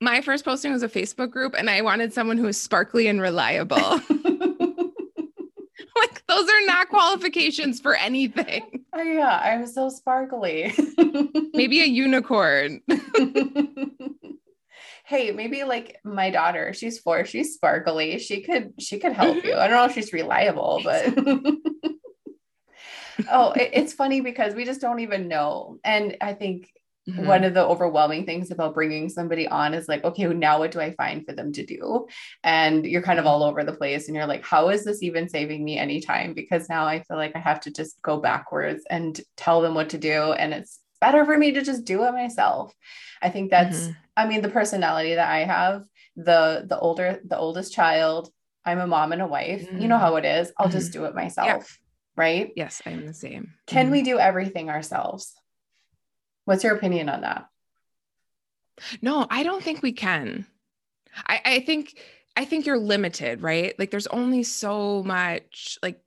My 0.00 0.20
first 0.20 0.44
posting 0.44 0.72
was 0.72 0.82
a 0.82 0.88
Facebook 0.88 1.30
group, 1.30 1.54
and 1.58 1.68
I 1.68 1.82
wanted 1.82 2.12
someone 2.12 2.36
who 2.36 2.44
was 2.44 2.60
sparkly 2.60 3.08
and 3.08 3.20
reliable. 3.20 3.78
those 6.38 6.48
are 6.48 6.66
not 6.66 6.88
qualifications 6.88 7.80
for 7.80 7.94
anything. 7.94 8.84
Oh, 8.92 9.02
yeah, 9.02 9.40
I'm 9.42 9.66
so 9.66 9.88
sparkly. 9.88 10.72
maybe 11.52 11.80
a 11.80 11.86
unicorn. 11.86 12.80
hey, 15.04 15.30
maybe 15.32 15.64
like 15.64 15.98
my 16.04 16.30
daughter, 16.30 16.72
she's 16.72 16.98
four, 16.98 17.24
she's 17.24 17.54
sparkly. 17.54 18.18
She 18.18 18.42
could 18.42 18.74
she 18.78 18.98
could 18.98 19.12
help 19.12 19.38
mm-hmm. 19.38 19.46
you. 19.48 19.54
I 19.54 19.66
don't 19.66 19.76
know 19.76 19.84
if 19.86 19.94
she's 19.94 20.12
reliable, 20.12 20.80
but 20.84 21.06
oh, 23.30 23.52
it, 23.52 23.70
it's 23.72 23.92
funny 23.92 24.20
because 24.20 24.54
we 24.54 24.64
just 24.64 24.80
don't 24.80 25.00
even 25.00 25.28
know. 25.28 25.78
And 25.84 26.16
I 26.20 26.34
think 26.34 26.70
Mm-hmm. 27.08 27.26
One 27.26 27.44
of 27.44 27.54
the 27.54 27.64
overwhelming 27.64 28.26
things 28.26 28.50
about 28.50 28.74
bringing 28.74 29.08
somebody 29.08 29.48
on 29.48 29.72
is 29.72 29.88
like, 29.88 30.04
okay, 30.04 30.26
now 30.26 30.58
what 30.58 30.72
do 30.72 30.80
I 30.80 30.92
find 30.92 31.24
for 31.24 31.32
them 31.32 31.52
to 31.52 31.64
do? 31.64 32.06
And 32.44 32.84
you're 32.84 33.02
kind 33.02 33.18
of 33.18 33.26
all 33.26 33.42
over 33.42 33.64
the 33.64 33.72
place 33.72 34.08
and 34.08 34.16
you're 34.16 34.26
like, 34.26 34.44
how 34.44 34.68
is 34.68 34.84
this 34.84 35.02
even 35.02 35.28
saving 35.28 35.64
me 35.64 35.78
any 35.78 36.00
time? 36.00 36.34
Because 36.34 36.68
now 36.68 36.84
I 36.84 37.02
feel 37.02 37.16
like 37.16 37.34
I 37.34 37.38
have 37.38 37.60
to 37.60 37.72
just 37.72 38.00
go 38.02 38.18
backwards 38.18 38.84
and 38.90 39.18
tell 39.36 39.62
them 39.62 39.74
what 39.74 39.90
to 39.90 39.98
do. 39.98 40.32
And 40.32 40.52
it's 40.52 40.80
better 41.00 41.24
for 41.24 41.38
me 41.38 41.52
to 41.52 41.62
just 41.62 41.84
do 41.84 42.04
it 42.04 42.12
myself. 42.12 42.74
I 43.22 43.30
think 43.30 43.50
that's, 43.50 43.84
mm-hmm. 43.84 43.92
I 44.16 44.26
mean, 44.26 44.42
the 44.42 44.48
personality 44.48 45.14
that 45.14 45.30
I 45.30 45.44
have, 45.44 45.84
the 46.16 46.64
the 46.68 46.78
older, 46.78 47.20
the 47.24 47.38
oldest 47.38 47.72
child, 47.72 48.30
I'm 48.64 48.80
a 48.80 48.86
mom 48.86 49.12
and 49.12 49.22
a 49.22 49.26
wife. 49.26 49.66
Mm-hmm. 49.66 49.78
You 49.78 49.88
know 49.88 49.94
mm-hmm. 49.94 50.04
how 50.04 50.16
it 50.16 50.24
is. 50.24 50.52
I'll 50.58 50.68
just 50.68 50.92
mm-hmm. 50.92 51.04
do 51.04 51.06
it 51.06 51.14
myself. 51.14 51.46
Yeah. 51.46 51.62
Right. 52.16 52.52
Yes, 52.56 52.82
I'm 52.84 53.06
the 53.06 53.14
same. 53.14 53.54
Can 53.66 53.86
mm-hmm. 53.86 53.92
we 53.92 54.02
do 54.02 54.18
everything 54.18 54.68
ourselves? 54.68 55.34
What's 56.48 56.64
your 56.64 56.74
opinion 56.74 57.10
on 57.10 57.20
that? 57.20 57.46
No, 59.02 59.26
I 59.28 59.42
don't 59.42 59.62
think 59.62 59.82
we 59.82 59.92
can. 59.92 60.46
I, 61.26 61.42
I 61.44 61.60
think 61.60 61.98
I 62.38 62.46
think 62.46 62.64
you're 62.64 62.78
limited, 62.78 63.42
right? 63.42 63.78
Like 63.78 63.90
there's 63.90 64.06
only 64.06 64.44
so 64.44 65.02
much 65.02 65.78
like 65.82 66.00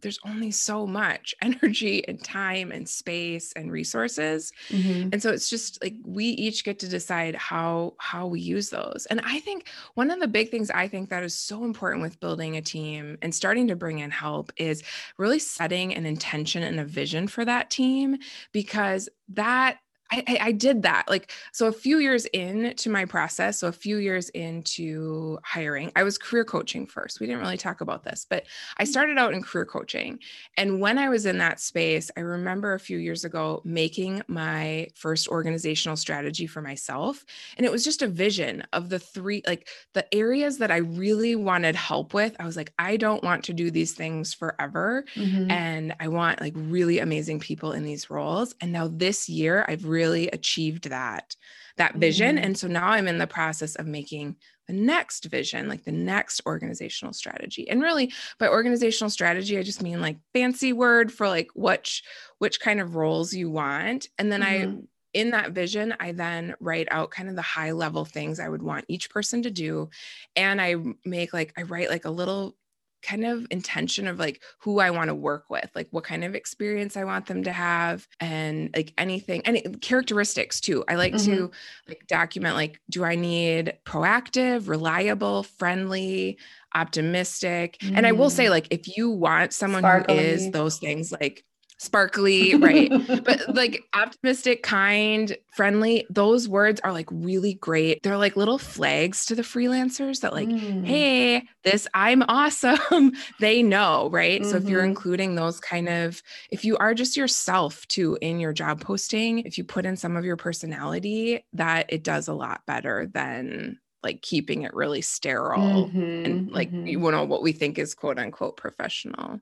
there's 0.00 0.18
only 0.26 0.50
so 0.50 0.86
much 0.86 1.34
energy 1.42 2.06
and 2.06 2.22
time 2.22 2.72
and 2.72 2.88
space 2.88 3.52
and 3.54 3.70
resources 3.72 4.52
mm-hmm. 4.68 5.08
and 5.12 5.22
so 5.22 5.30
it's 5.30 5.48
just 5.48 5.82
like 5.82 5.94
we 6.04 6.26
each 6.26 6.64
get 6.64 6.78
to 6.78 6.88
decide 6.88 7.34
how 7.34 7.94
how 7.98 8.26
we 8.26 8.40
use 8.40 8.70
those 8.70 9.06
and 9.10 9.20
i 9.24 9.40
think 9.40 9.68
one 9.94 10.10
of 10.10 10.20
the 10.20 10.28
big 10.28 10.50
things 10.50 10.70
i 10.70 10.86
think 10.86 11.08
that 11.10 11.22
is 11.22 11.34
so 11.34 11.64
important 11.64 12.02
with 12.02 12.20
building 12.20 12.56
a 12.56 12.62
team 12.62 13.16
and 13.22 13.34
starting 13.34 13.68
to 13.68 13.76
bring 13.76 13.98
in 13.98 14.10
help 14.10 14.52
is 14.56 14.82
really 15.18 15.38
setting 15.38 15.94
an 15.94 16.06
intention 16.06 16.62
and 16.62 16.80
a 16.80 16.84
vision 16.84 17.26
for 17.28 17.44
that 17.44 17.70
team 17.70 18.16
because 18.52 19.08
that 19.28 19.78
I, 20.12 20.38
I, 20.40 20.52
did 20.52 20.82
that 20.82 21.08
like 21.08 21.32
so 21.52 21.68
a 21.68 21.72
few 21.72 21.98
years 21.98 22.26
into 22.26 22.90
my 22.90 23.04
process 23.04 23.58
so 23.58 23.68
a 23.68 23.72
few 23.72 23.98
years 23.98 24.28
into 24.30 25.38
hiring 25.44 25.92
i 25.94 26.02
was 26.02 26.18
career 26.18 26.44
coaching 26.44 26.86
first 26.86 27.20
we 27.20 27.26
didn't 27.26 27.40
really 27.40 27.56
talk 27.56 27.80
about 27.80 28.02
this 28.02 28.26
but 28.28 28.44
i 28.78 28.84
mm. 28.84 28.88
started 28.88 29.18
out 29.18 29.32
in 29.32 29.42
career 29.42 29.64
coaching 29.64 30.18
and 30.56 30.80
when 30.80 30.98
i 30.98 31.08
was 31.08 31.26
in 31.26 31.38
that 31.38 31.60
space 31.60 32.10
i 32.16 32.20
remember 32.20 32.74
a 32.74 32.80
few 32.80 32.98
years 32.98 33.24
ago 33.24 33.62
making 33.64 34.20
my 34.26 34.88
first 34.94 35.28
organizational 35.28 35.96
strategy 35.96 36.46
for 36.46 36.60
myself 36.60 37.24
and 37.56 37.64
it 37.64 37.72
was 37.72 37.84
just 37.84 38.02
a 38.02 38.08
vision 38.08 38.64
of 38.72 38.88
the 38.88 38.98
three 38.98 39.42
like 39.46 39.68
the 39.94 40.12
areas 40.14 40.58
that 40.58 40.70
i 40.70 40.78
really 40.78 41.36
wanted 41.36 41.76
help 41.76 42.14
with 42.14 42.34
i 42.40 42.44
was 42.44 42.56
like 42.56 42.72
i 42.78 42.96
don't 42.96 43.22
want 43.22 43.44
to 43.44 43.52
do 43.52 43.70
these 43.70 43.92
things 43.92 44.34
forever 44.34 45.04
mm-hmm. 45.14 45.50
and 45.50 45.94
i 46.00 46.08
want 46.08 46.40
like 46.40 46.54
really 46.56 46.98
amazing 46.98 47.38
people 47.38 47.72
in 47.72 47.84
these 47.84 48.10
roles 48.10 48.54
and 48.60 48.72
now 48.72 48.88
this 48.88 49.28
year 49.28 49.64
i've 49.68 49.84
really 49.84 49.99
really 50.00 50.28
achieved 50.28 50.88
that 50.88 51.36
that 51.76 51.96
vision 51.96 52.36
mm-hmm. 52.36 52.44
and 52.44 52.58
so 52.58 52.66
now 52.66 52.88
i'm 52.88 53.08
in 53.08 53.18
the 53.18 53.26
process 53.26 53.74
of 53.76 53.86
making 53.86 54.36
the 54.66 54.72
next 54.72 55.24
vision 55.24 55.68
like 55.68 55.84
the 55.84 55.92
next 55.92 56.40
organizational 56.46 57.12
strategy 57.12 57.68
and 57.68 57.82
really 57.82 58.12
by 58.38 58.48
organizational 58.48 59.10
strategy 59.10 59.58
i 59.58 59.62
just 59.62 59.82
mean 59.82 60.00
like 60.00 60.16
fancy 60.32 60.72
word 60.72 61.12
for 61.12 61.28
like 61.28 61.48
which 61.54 62.02
which 62.38 62.60
kind 62.60 62.80
of 62.80 62.94
roles 62.94 63.34
you 63.34 63.50
want 63.50 64.08
and 64.18 64.32
then 64.32 64.42
mm-hmm. 64.42 64.78
i 64.78 64.82
in 65.12 65.30
that 65.30 65.52
vision, 65.52 65.94
I 65.98 66.12
then 66.12 66.54
write 66.60 66.88
out 66.90 67.10
kind 67.10 67.28
of 67.28 67.36
the 67.36 67.42
high 67.42 67.72
level 67.72 68.04
things 68.04 68.38
I 68.38 68.48
would 68.48 68.62
want 68.62 68.84
each 68.88 69.10
person 69.10 69.42
to 69.42 69.50
do. 69.50 69.90
And 70.36 70.60
I 70.60 70.76
make 71.04 71.32
like, 71.32 71.52
I 71.56 71.62
write 71.62 71.90
like 71.90 72.04
a 72.04 72.10
little 72.10 72.56
kind 73.02 73.24
of 73.24 73.46
intention 73.50 74.06
of 74.06 74.18
like 74.18 74.42
who 74.58 74.80
I 74.80 74.90
want 74.90 75.08
to 75.08 75.14
work 75.14 75.48
with, 75.48 75.70
like 75.74 75.88
what 75.90 76.04
kind 76.04 76.24
of 76.24 76.34
experience 76.34 76.96
I 76.96 77.04
want 77.04 77.26
them 77.26 77.44
to 77.44 77.52
have 77.52 78.06
and 78.20 78.70
like 78.74 78.92
anything 78.98 79.42
any 79.44 79.62
characteristics 79.62 80.60
too. 80.60 80.84
I 80.88 80.96
like 80.96 81.14
mm-hmm. 81.14 81.34
to 81.34 81.50
like 81.88 82.06
document 82.06 82.56
like 82.56 82.80
do 82.90 83.04
I 83.04 83.14
need 83.14 83.76
proactive, 83.84 84.68
reliable, 84.68 85.42
friendly, 85.42 86.38
optimistic? 86.74 87.78
Mm. 87.80 87.96
And 87.96 88.06
I 88.06 88.12
will 88.12 88.30
say 88.30 88.46
mm. 88.46 88.50
like 88.50 88.68
if 88.70 88.96
you 88.96 89.10
want 89.10 89.52
someone 89.52 89.82
Sparkly. 89.82 90.16
who 90.16 90.20
is 90.20 90.50
those 90.50 90.78
things 90.78 91.12
like 91.12 91.44
sparkly, 91.80 92.54
right? 92.56 92.92
but 93.24 93.42
like 93.54 93.82
optimistic, 93.94 94.62
kind, 94.62 95.34
friendly, 95.54 96.06
those 96.10 96.46
words 96.46 96.78
are 96.84 96.92
like 96.92 97.08
really 97.10 97.54
great. 97.54 98.02
They're 98.02 98.18
like 98.18 98.36
little 98.36 98.58
flags 98.58 99.24
to 99.26 99.34
the 99.34 99.40
freelancers 99.40 100.20
that, 100.20 100.34
like, 100.34 100.48
mm. 100.48 100.84
hey, 100.84 101.48
this, 101.64 101.88
I'm 101.94 102.22
awesome. 102.28 103.12
they 103.40 103.62
know, 103.62 104.10
right? 104.12 104.42
Mm-hmm. 104.42 104.50
So 104.50 104.58
if 104.58 104.68
you're 104.68 104.80
mm-hmm. 104.80 104.90
including 104.90 105.34
those 105.36 105.58
kind 105.58 105.88
of, 105.88 106.22
if 106.50 106.66
you 106.66 106.76
are 106.76 106.92
just 106.92 107.16
yourself 107.16 107.88
too 107.88 108.18
in 108.20 108.40
your 108.40 108.52
job 108.52 108.82
posting, 108.82 109.38
if 109.40 109.56
you 109.56 109.64
put 109.64 109.86
in 109.86 109.96
some 109.96 110.16
of 110.16 110.24
your 110.24 110.36
personality, 110.36 111.46
that 111.54 111.86
it 111.88 112.04
does 112.04 112.28
a 112.28 112.34
lot 112.34 112.60
better 112.66 113.06
than 113.06 113.78
like 114.02 114.20
keeping 114.20 114.62
it 114.62 114.74
really 114.74 115.02
sterile 115.02 115.86
mm-hmm, 115.88 116.24
and 116.24 116.50
like 116.52 116.70
mm-hmm. 116.70 116.86
you 116.86 116.98
know 116.98 117.24
what 117.24 117.42
we 117.42 117.52
think 117.52 117.78
is 117.78 117.94
quote 117.94 118.18
unquote 118.18 118.56
professional 118.56 119.38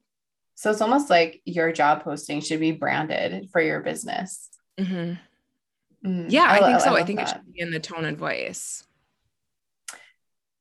so 0.58 0.72
it's 0.72 0.80
almost 0.80 1.08
like 1.08 1.40
your 1.44 1.70
job 1.70 2.02
posting 2.02 2.40
should 2.40 2.58
be 2.58 2.72
branded 2.72 3.48
for 3.52 3.60
your 3.60 3.78
business. 3.78 4.48
Mm-hmm. 4.76 5.14
Mm, 6.04 6.26
yeah, 6.30 6.46
I, 6.46 6.56
I, 6.56 6.58
think 6.58 6.80
so. 6.80 6.96
I, 6.96 6.98
I 6.98 7.04
think 7.04 7.20
that. 7.20 7.28
it 7.28 7.30
should 7.30 7.52
be 7.52 7.60
in 7.60 7.70
the 7.70 7.78
tone 7.78 8.04
and 8.04 8.18
voice. 8.18 8.84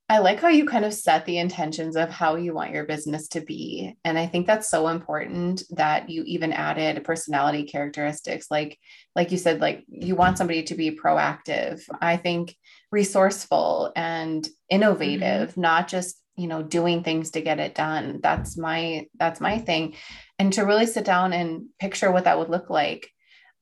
I 0.08 0.20
like 0.20 0.40
how 0.40 0.50
you 0.50 0.68
kind 0.68 0.86
of 0.86 0.94
set 0.94 1.26
the 1.26 1.40
intentions 1.40 1.96
of 1.96 2.12
how 2.12 2.36
you 2.36 2.54
want 2.54 2.74
your 2.74 2.84
business 2.86 3.28
to 3.30 3.42
be. 3.42 3.98
And 4.06 4.20
I 4.20 4.28
think 4.28 4.46
that's 4.46 4.70
so 4.70 4.88
important 4.88 5.64
that 5.72 6.12
you 6.12 6.22
even 6.28 6.54
added 6.54 7.04
personality 7.04 7.64
characteristics. 7.64 8.52
Like, 8.52 8.78
like 9.16 9.32
you 9.32 9.40
said, 9.40 9.62
like 9.62 9.84
you 9.88 10.16
want 10.16 10.38
somebody 10.38 10.62
to 10.62 10.76
be 10.76 10.92
proactive. 10.92 11.82
I 12.00 12.18
think 12.18 12.56
resourceful 12.92 13.92
and 13.96 14.48
innovative, 14.70 15.50
mm-hmm. 15.50 15.62
not 15.62 15.88
just 15.88 16.22
you 16.38 16.48
know 16.48 16.62
doing 16.62 17.04
things 17.04 17.32
to 17.32 17.42
get 17.42 17.60
it 17.60 17.76
done 17.76 18.20
that's 18.22 18.58
my 18.58 19.08
that's 19.18 19.42
my 19.42 19.58
thing 19.58 19.96
and 20.40 20.54
to 20.54 20.64
really 20.64 20.86
sit 20.86 21.04
down 21.04 21.34
and 21.34 21.66
picture 21.80 22.12
what 22.12 22.26
that 22.26 22.38
would 22.38 22.50
look 22.50 22.70
like 22.70 23.10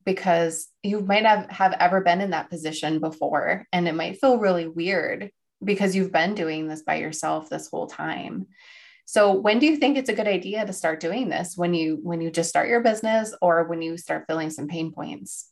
because 0.03 0.67
you 0.83 0.99
might 0.99 1.25
have 1.25 1.49
have 1.49 1.73
ever 1.79 2.01
been 2.01 2.21
in 2.21 2.31
that 2.31 2.49
position 2.49 2.99
before 2.99 3.65
and 3.71 3.87
it 3.87 3.95
might 3.95 4.19
feel 4.19 4.37
really 4.37 4.67
weird 4.67 5.31
because 5.63 5.95
you've 5.95 6.11
been 6.11 6.35
doing 6.35 6.67
this 6.67 6.83
by 6.83 6.95
yourself 6.95 7.49
this 7.49 7.69
whole 7.69 7.87
time 7.87 8.45
so 9.05 9.33
when 9.33 9.57
do 9.59 9.65
you 9.65 9.77
think 9.77 9.97
it's 9.97 10.09
a 10.09 10.15
good 10.15 10.27
idea 10.27 10.65
to 10.65 10.73
start 10.73 10.99
doing 10.99 11.29
this 11.29 11.53
when 11.55 11.73
you 11.73 11.99
when 12.03 12.19
you 12.19 12.29
just 12.29 12.49
start 12.49 12.67
your 12.67 12.81
business 12.81 13.33
or 13.41 13.63
when 13.63 13.81
you 13.81 13.97
start 13.97 14.25
feeling 14.27 14.49
some 14.49 14.67
pain 14.67 14.91
points 14.91 15.49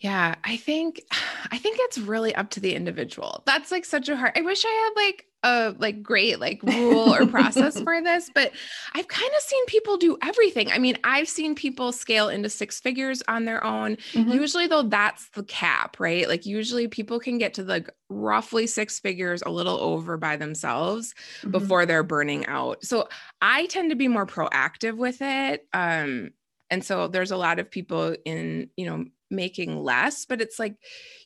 yeah, 0.00 0.36
I 0.42 0.56
think 0.56 1.02
I 1.52 1.58
think 1.58 1.76
it's 1.80 1.98
really 1.98 2.34
up 2.34 2.50
to 2.50 2.60
the 2.60 2.74
individual. 2.74 3.42
That's 3.46 3.70
like 3.70 3.84
such 3.84 4.08
a 4.08 4.16
hard. 4.16 4.32
I 4.34 4.40
wish 4.40 4.64
I 4.64 4.92
had 4.96 5.02
like 5.02 5.26
a 5.42 5.74
like 5.78 6.02
great 6.02 6.38
like 6.38 6.62
rule 6.62 7.14
or 7.14 7.26
process 7.26 7.80
for 7.82 8.02
this, 8.02 8.30
but 8.34 8.52
I've 8.94 9.08
kind 9.08 9.30
of 9.36 9.42
seen 9.42 9.66
people 9.66 9.96
do 9.96 10.18
everything. 10.22 10.70
I 10.70 10.78
mean, 10.78 10.98
I've 11.04 11.28
seen 11.28 11.54
people 11.54 11.92
scale 11.92 12.28
into 12.28 12.48
six 12.48 12.80
figures 12.80 13.22
on 13.28 13.44
their 13.44 13.64
own. 13.64 13.96
Mm-hmm. 14.12 14.32
Usually 14.32 14.66
though 14.66 14.82
that's 14.82 15.28
the 15.30 15.44
cap, 15.44 15.98
right? 15.98 16.28
Like 16.28 16.46
usually 16.46 16.88
people 16.88 17.20
can 17.20 17.38
get 17.38 17.54
to 17.54 17.62
like 17.62 17.88
roughly 18.08 18.66
six 18.66 18.98
figures 18.98 19.42
a 19.44 19.50
little 19.50 19.78
over 19.80 20.16
by 20.16 20.36
themselves 20.36 21.14
mm-hmm. 21.40 21.50
before 21.50 21.86
they're 21.86 22.02
burning 22.02 22.46
out. 22.46 22.84
So 22.84 23.08
I 23.40 23.66
tend 23.66 23.90
to 23.90 23.96
be 23.96 24.08
more 24.08 24.26
proactive 24.26 24.96
with 24.96 25.18
it. 25.20 25.66
Um 25.72 26.30
and 26.72 26.84
so 26.84 27.08
there's 27.08 27.32
a 27.32 27.36
lot 27.36 27.58
of 27.58 27.70
people 27.70 28.14
in, 28.24 28.70
you 28.76 28.86
know, 28.86 29.04
making 29.30 29.82
less, 29.82 30.24
but 30.24 30.40
it's 30.40 30.58
like 30.58 30.76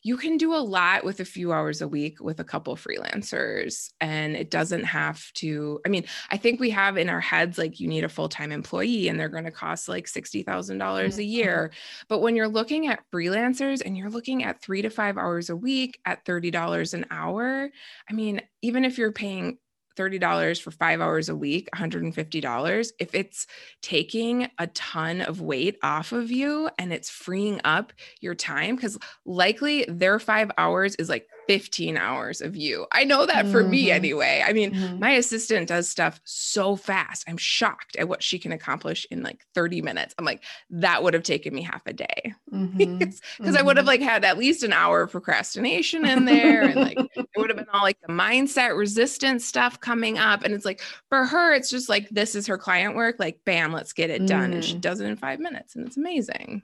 you 0.03 0.17
can 0.17 0.37
do 0.37 0.53
a 0.53 0.57
lot 0.57 1.03
with 1.03 1.19
a 1.19 1.25
few 1.25 1.51
hours 1.51 1.81
a 1.81 1.87
week 1.87 2.21
with 2.21 2.39
a 2.39 2.43
couple 2.43 2.75
freelancers. 2.75 3.89
And 3.99 4.35
it 4.35 4.51
doesn't 4.51 4.83
have 4.83 5.31
to, 5.33 5.79
I 5.85 5.89
mean, 5.89 6.05
I 6.29 6.37
think 6.37 6.59
we 6.59 6.69
have 6.69 6.97
in 6.97 7.09
our 7.09 7.21
heads 7.21 7.57
like 7.57 7.79
you 7.79 7.87
need 7.87 8.03
a 8.03 8.09
full 8.09 8.29
time 8.29 8.51
employee 8.51 9.07
and 9.07 9.19
they're 9.19 9.29
going 9.29 9.45
to 9.45 9.51
cost 9.51 9.89
like 9.89 10.05
$60,000 10.05 10.45
a 10.45 10.77
mm-hmm. 10.77 11.21
year. 11.21 11.71
But 12.07 12.19
when 12.19 12.35
you're 12.35 12.47
looking 12.47 12.87
at 12.87 13.03
freelancers 13.13 13.81
and 13.83 13.97
you're 13.97 14.09
looking 14.09 14.43
at 14.43 14.61
three 14.61 14.81
to 14.81 14.89
five 14.89 15.17
hours 15.17 15.49
a 15.49 15.55
week 15.55 15.99
at 16.05 16.23
$30 16.25 16.93
an 16.93 17.05
hour, 17.09 17.69
I 18.09 18.13
mean, 18.13 18.41
even 18.61 18.85
if 18.85 18.97
you're 18.97 19.11
paying 19.11 19.57
$30 19.95 20.61
for 20.61 20.71
five 20.71 21.01
hours 21.01 21.29
a 21.29 21.35
week, 21.35 21.69
$150. 21.75 22.91
If 22.99 23.15
it's 23.15 23.47
taking 23.81 24.49
a 24.57 24.67
ton 24.67 25.21
of 25.21 25.41
weight 25.41 25.77
off 25.83 26.11
of 26.11 26.31
you 26.31 26.69
and 26.77 26.93
it's 26.93 27.09
freeing 27.09 27.61
up 27.63 27.93
your 28.21 28.35
time, 28.35 28.75
because 28.75 28.97
likely 29.25 29.85
their 29.87 30.19
five 30.19 30.51
hours 30.57 30.95
is 30.95 31.09
like 31.09 31.27
15 31.47 31.97
hours 31.97 32.41
of 32.41 32.55
you. 32.55 32.85
I 32.91 33.03
know 33.03 33.25
that 33.25 33.47
for 33.47 33.61
mm-hmm. 33.61 33.71
me 33.71 33.91
anyway. 33.91 34.43
I 34.45 34.53
mean, 34.53 34.71
mm-hmm. 34.71 34.99
my 34.99 35.11
assistant 35.11 35.67
does 35.67 35.89
stuff 35.89 36.19
so 36.23 36.75
fast. 36.75 37.23
I'm 37.27 37.37
shocked 37.37 37.95
at 37.95 38.07
what 38.07 38.23
she 38.23 38.39
can 38.39 38.51
accomplish 38.51 39.05
in 39.11 39.23
like 39.23 39.45
30 39.53 39.81
minutes. 39.81 40.15
I'm 40.17 40.25
like, 40.25 40.43
that 40.71 41.03
would 41.03 41.13
have 41.13 41.23
taken 41.23 41.53
me 41.53 41.61
half 41.61 41.85
a 41.85 41.93
day. 41.93 42.33
Because 42.51 43.21
mm-hmm. 43.39 43.57
I 43.57 43.61
would 43.61 43.77
have 43.77 43.83
mm-hmm. 43.83 43.87
like 43.87 44.01
had 44.01 44.25
at 44.25 44.37
least 44.37 44.63
an 44.63 44.73
hour 44.73 45.01
of 45.01 45.11
procrastination 45.11 46.05
in 46.05 46.25
there. 46.25 46.63
and 46.63 46.75
like 46.75 46.97
it 47.15 47.27
would 47.37 47.49
have 47.49 47.57
been 47.57 47.69
all 47.73 47.83
like 47.83 48.01
the 48.01 48.13
mindset 48.13 48.77
resistance 48.77 49.45
stuff 49.45 49.79
coming 49.79 50.17
up. 50.17 50.43
And 50.43 50.53
it's 50.53 50.65
like 50.65 50.81
for 51.09 51.25
her, 51.25 51.53
it's 51.53 51.69
just 51.69 51.89
like 51.89 52.09
this 52.09 52.35
is 52.35 52.47
her 52.47 52.57
client 52.57 52.95
work. 52.95 53.17
Like, 53.19 53.39
bam, 53.45 53.71
let's 53.71 53.93
get 53.93 54.09
it 54.09 54.25
done. 54.25 54.53
And 54.53 54.63
she 54.63 54.75
mm. 54.75 54.81
does 54.81 54.99
it 54.99 55.05
in 55.05 55.15
five 55.15 55.39
minutes. 55.39 55.75
And 55.75 55.85
it's 55.85 55.97
amazing. 55.97 56.63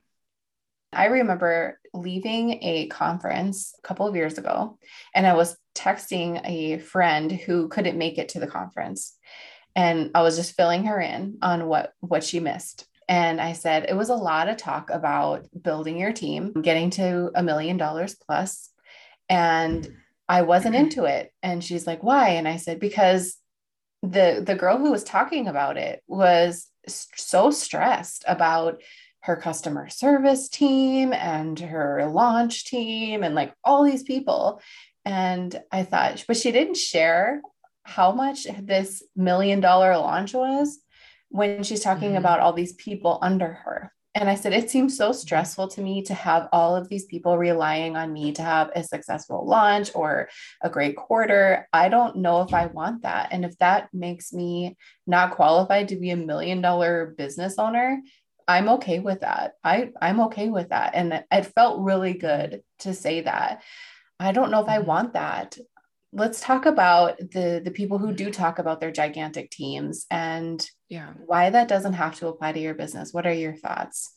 I 0.94 1.06
remember 1.06 1.80
leaving 1.94 2.64
a 2.64 2.88
conference 2.88 3.74
a 3.78 3.88
couple 3.88 4.08
of 4.08 4.16
years 4.16 4.38
ago, 4.38 4.78
and 5.16 5.26
I 5.26 5.34
was 5.34 5.58
texting 5.76 6.42
a 6.46 6.80
friend 6.80 7.32
who 7.32 7.70
couldn't 7.70 7.98
make 7.98 8.18
it 8.18 8.30
to 8.30 8.40
the 8.40 8.48
conference. 8.48 9.18
And 9.76 10.12
I 10.14 10.22
was 10.22 10.36
just 10.36 10.56
filling 10.56 10.86
her 10.86 11.00
in 11.00 11.38
on 11.42 11.68
what 11.68 11.94
what 12.02 12.24
she 12.24 12.40
missed. 12.40 12.86
And 13.08 13.42
I 13.42 13.54
said 13.54 13.86
it 13.88 13.96
was 13.96 14.10
a 14.10 14.16
lot 14.16 14.50
of 14.50 14.58
talk 14.58 14.90
about 14.90 15.48
building 15.60 15.98
your 15.98 16.14
team, 16.14 16.54
getting 16.62 16.90
to 16.92 17.32
a 17.36 17.44
million 17.44 17.78
dollars 17.78 18.16
plus. 18.16 18.70
And 19.30 19.88
I 20.28 20.44
wasn't 20.44 20.76
mm-hmm. 20.76 20.86
into 20.86 21.06
it. 21.06 21.32
And 21.42 21.64
she's 21.64 21.88
like, 21.88 22.04
why? 22.04 22.30
And 22.30 22.48
I 22.48 22.58
said, 22.58 22.80
because 22.80 23.38
the 24.02 24.44
the 24.46 24.56
girl 24.56 24.78
who 24.78 24.92
was 24.92 25.04
talking 25.04 25.48
about 25.48 25.78
it 25.78 26.02
was 26.08 26.68
so 26.88 27.52
stressed 27.52 28.24
about 28.28 28.82
her 29.22 29.36
customer 29.36 29.90
service 29.90 30.50
team 30.50 31.14
and 31.14 31.60
her 31.60 32.10
launch 32.12 32.66
team 32.66 33.24
and 33.24 33.36
like 33.36 33.54
all 33.64 33.84
these 33.84 34.04
people. 34.04 34.62
And 35.06 35.60
I 35.72 35.84
thought, 35.84 36.24
but 36.28 36.38
she 36.38 36.52
didn't 36.52 36.78
share 36.78 37.42
how 37.84 38.12
much 38.12 38.46
this 38.60 39.04
million 39.16 39.60
dollar 39.60 39.98
launch 39.98 40.34
was 40.34 40.80
when 41.30 41.64
she's 41.64 41.82
talking 41.82 42.10
mm-hmm. 42.10 42.18
about 42.18 42.40
all 42.40 42.54
these 42.54 42.74
people 42.74 43.20
under 43.22 43.54
her. 43.54 43.92
And 44.14 44.30
I 44.30 44.36
said, 44.36 44.52
it 44.52 44.70
seems 44.70 44.98
so 44.98 45.14
stressful 45.14 45.70
to 45.70 45.82
me 45.82 46.04
to 46.04 46.14
have 46.14 46.50
all 46.52 46.76
of 46.76 46.90
these 46.90 47.06
people 47.06 47.38
relying 47.38 47.96
on 47.96 48.12
me 48.12 48.34
to 48.34 48.42
have 48.42 48.70
a 48.76 48.84
successful 48.84 49.48
launch 49.48 49.90
or 49.96 50.28
a 50.62 50.70
great 50.70 50.98
quarter. 50.98 51.66
I 51.72 51.88
don't 51.88 52.18
know 52.18 52.42
if 52.42 52.54
I 52.54 52.66
want 52.66 53.04
that. 53.04 53.30
And 53.32 53.46
if 53.46 53.58
that 53.60 53.88
makes 53.94 54.34
me 54.34 54.76
not 55.08 55.32
qualified 55.32 55.88
to 55.90 55.96
be 55.96 56.10
a 56.10 56.18
million 56.18 56.60
dollar 56.60 57.16
business 57.18 57.58
owner, 57.58 58.02
I'm 58.48 58.70
okay 58.70 59.00
with 59.00 59.22
that. 59.22 59.54
I 59.64 59.90
I'm 60.02 60.22
okay 60.22 60.50
with 60.50 60.70
that. 60.70 60.92
And 60.96 61.24
it 61.32 61.46
felt 61.48 61.82
really 61.82 62.14
good 62.14 62.62
to 62.80 62.94
say 62.94 63.22
that. 63.22 63.64
I 64.20 64.32
don't 64.32 64.52
know 64.52 64.62
if 64.62 64.70
I 64.70 64.78
mm-hmm. 64.78 64.88
want 64.88 65.14
that. 65.14 65.58
Let's 66.14 66.42
talk 66.42 66.66
about 66.66 67.18
the 67.18 67.62
the 67.64 67.72
people 67.72 67.98
who 67.98 68.14
do 68.14 68.32
talk 68.32 68.60
about 68.60 68.80
their 68.80 68.92
gigantic 68.92 69.50
teams 69.50 70.06
and 70.12 70.66
yeah, 70.90 71.14
why 71.26 71.50
that 71.50 71.68
doesn't 71.68 71.94
have 71.94 72.16
to 72.20 72.28
apply 72.28 72.52
to 72.52 72.60
your 72.60 72.74
business. 72.74 73.14
What 73.14 73.26
are 73.26 73.34
your 73.34 73.56
thoughts? 73.56 74.14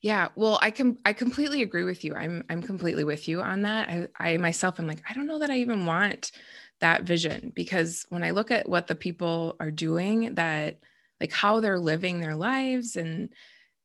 Yeah, 0.00 0.28
well, 0.36 0.58
I 0.62 0.70
can 0.70 0.98
I 1.04 1.12
completely 1.12 1.62
agree 1.62 1.84
with 1.84 2.04
you. 2.04 2.14
I'm 2.14 2.44
I'm 2.48 2.62
completely 2.62 3.04
with 3.04 3.28
you 3.28 3.42
on 3.42 3.62
that. 3.62 3.88
I, 3.88 4.08
I 4.18 4.36
myself 4.36 4.78
am 4.78 4.86
like, 4.86 5.02
I 5.08 5.14
don't 5.14 5.26
know 5.26 5.40
that 5.40 5.50
I 5.50 5.58
even 5.58 5.86
want 5.86 6.30
that 6.80 7.02
vision 7.02 7.52
because 7.54 8.06
when 8.08 8.22
I 8.22 8.30
look 8.30 8.50
at 8.50 8.68
what 8.68 8.86
the 8.86 8.94
people 8.94 9.56
are 9.60 9.70
doing 9.70 10.34
that 10.36 10.78
like 11.20 11.32
how 11.32 11.60
they're 11.60 11.78
living 11.78 12.20
their 12.20 12.36
lives 12.36 12.96
and 12.96 13.30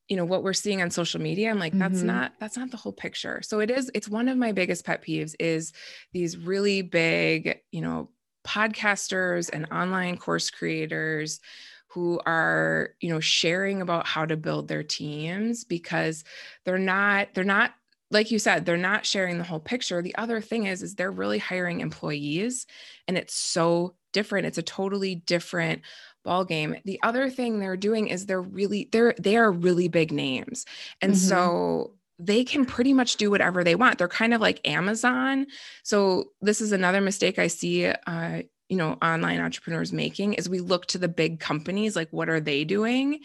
you 0.07 0.17
know 0.17 0.25
what 0.25 0.43
we're 0.43 0.53
seeing 0.53 0.81
on 0.81 0.91
social 0.91 1.21
media 1.21 1.49
i'm 1.49 1.59
like 1.59 1.77
that's 1.77 1.99
mm-hmm. 1.99 2.07
not 2.07 2.33
that's 2.39 2.57
not 2.57 2.71
the 2.71 2.77
whole 2.77 2.93
picture. 2.93 3.41
So 3.41 3.59
it 3.59 3.71
is 3.71 3.89
it's 3.93 4.09
one 4.09 4.27
of 4.27 4.37
my 4.37 4.51
biggest 4.51 4.85
pet 4.85 5.03
peeves 5.03 5.33
is 5.39 5.73
these 6.11 6.37
really 6.37 6.81
big 6.81 7.59
you 7.71 7.81
know 7.81 8.09
podcasters 8.45 9.49
and 9.51 9.71
online 9.71 10.17
course 10.17 10.49
creators 10.49 11.39
who 11.87 12.19
are 12.25 12.89
you 12.99 13.09
know 13.09 13.19
sharing 13.19 13.81
about 13.81 14.05
how 14.05 14.25
to 14.25 14.35
build 14.35 14.67
their 14.67 14.83
teams 14.83 15.63
because 15.63 16.23
they're 16.65 16.77
not 16.77 17.29
they're 17.33 17.43
not 17.43 17.71
like 18.11 18.31
you 18.31 18.39
said 18.39 18.65
they're 18.65 18.77
not 18.77 19.05
sharing 19.05 19.37
the 19.37 19.43
whole 19.43 19.59
picture. 19.59 20.01
The 20.01 20.15
other 20.15 20.41
thing 20.41 20.65
is 20.65 20.83
is 20.83 20.95
they're 20.95 21.11
really 21.11 21.39
hiring 21.39 21.79
employees 21.79 22.67
and 23.07 23.17
it's 23.17 23.35
so 23.35 23.95
different. 24.11 24.47
It's 24.47 24.57
a 24.57 24.63
totally 24.63 25.15
different 25.15 25.81
ball 26.23 26.45
game. 26.45 26.75
The 26.85 26.99
other 27.03 27.29
thing 27.29 27.59
they're 27.59 27.77
doing 27.77 28.07
is 28.07 28.25
they're 28.25 28.41
really 28.41 28.89
they're 28.91 29.15
they 29.19 29.37
are 29.37 29.51
really 29.51 29.87
big 29.87 30.11
names. 30.11 30.65
And 31.01 31.13
mm-hmm. 31.13 31.27
so 31.27 31.93
they 32.19 32.43
can 32.43 32.65
pretty 32.65 32.93
much 32.93 33.17
do 33.17 33.29
whatever 33.29 33.63
they 33.63 33.75
want. 33.75 33.97
They're 33.97 34.07
kind 34.07 34.33
of 34.33 34.41
like 34.41 34.65
Amazon. 34.67 35.47
So 35.83 36.25
this 36.41 36.61
is 36.61 36.71
another 36.71 37.01
mistake 37.01 37.39
I 37.39 37.47
see 37.47 37.87
uh, 37.87 38.41
you 38.69 38.77
know 38.77 38.97
online 39.03 39.39
entrepreneurs 39.39 39.93
making 39.93 40.33
is 40.33 40.49
we 40.49 40.59
look 40.59 40.85
to 40.87 40.97
the 40.97 41.07
big 41.07 41.39
companies 41.39 41.95
like 41.95 42.09
what 42.11 42.29
are 42.29 42.39
they 42.39 42.63
doing 42.63 43.19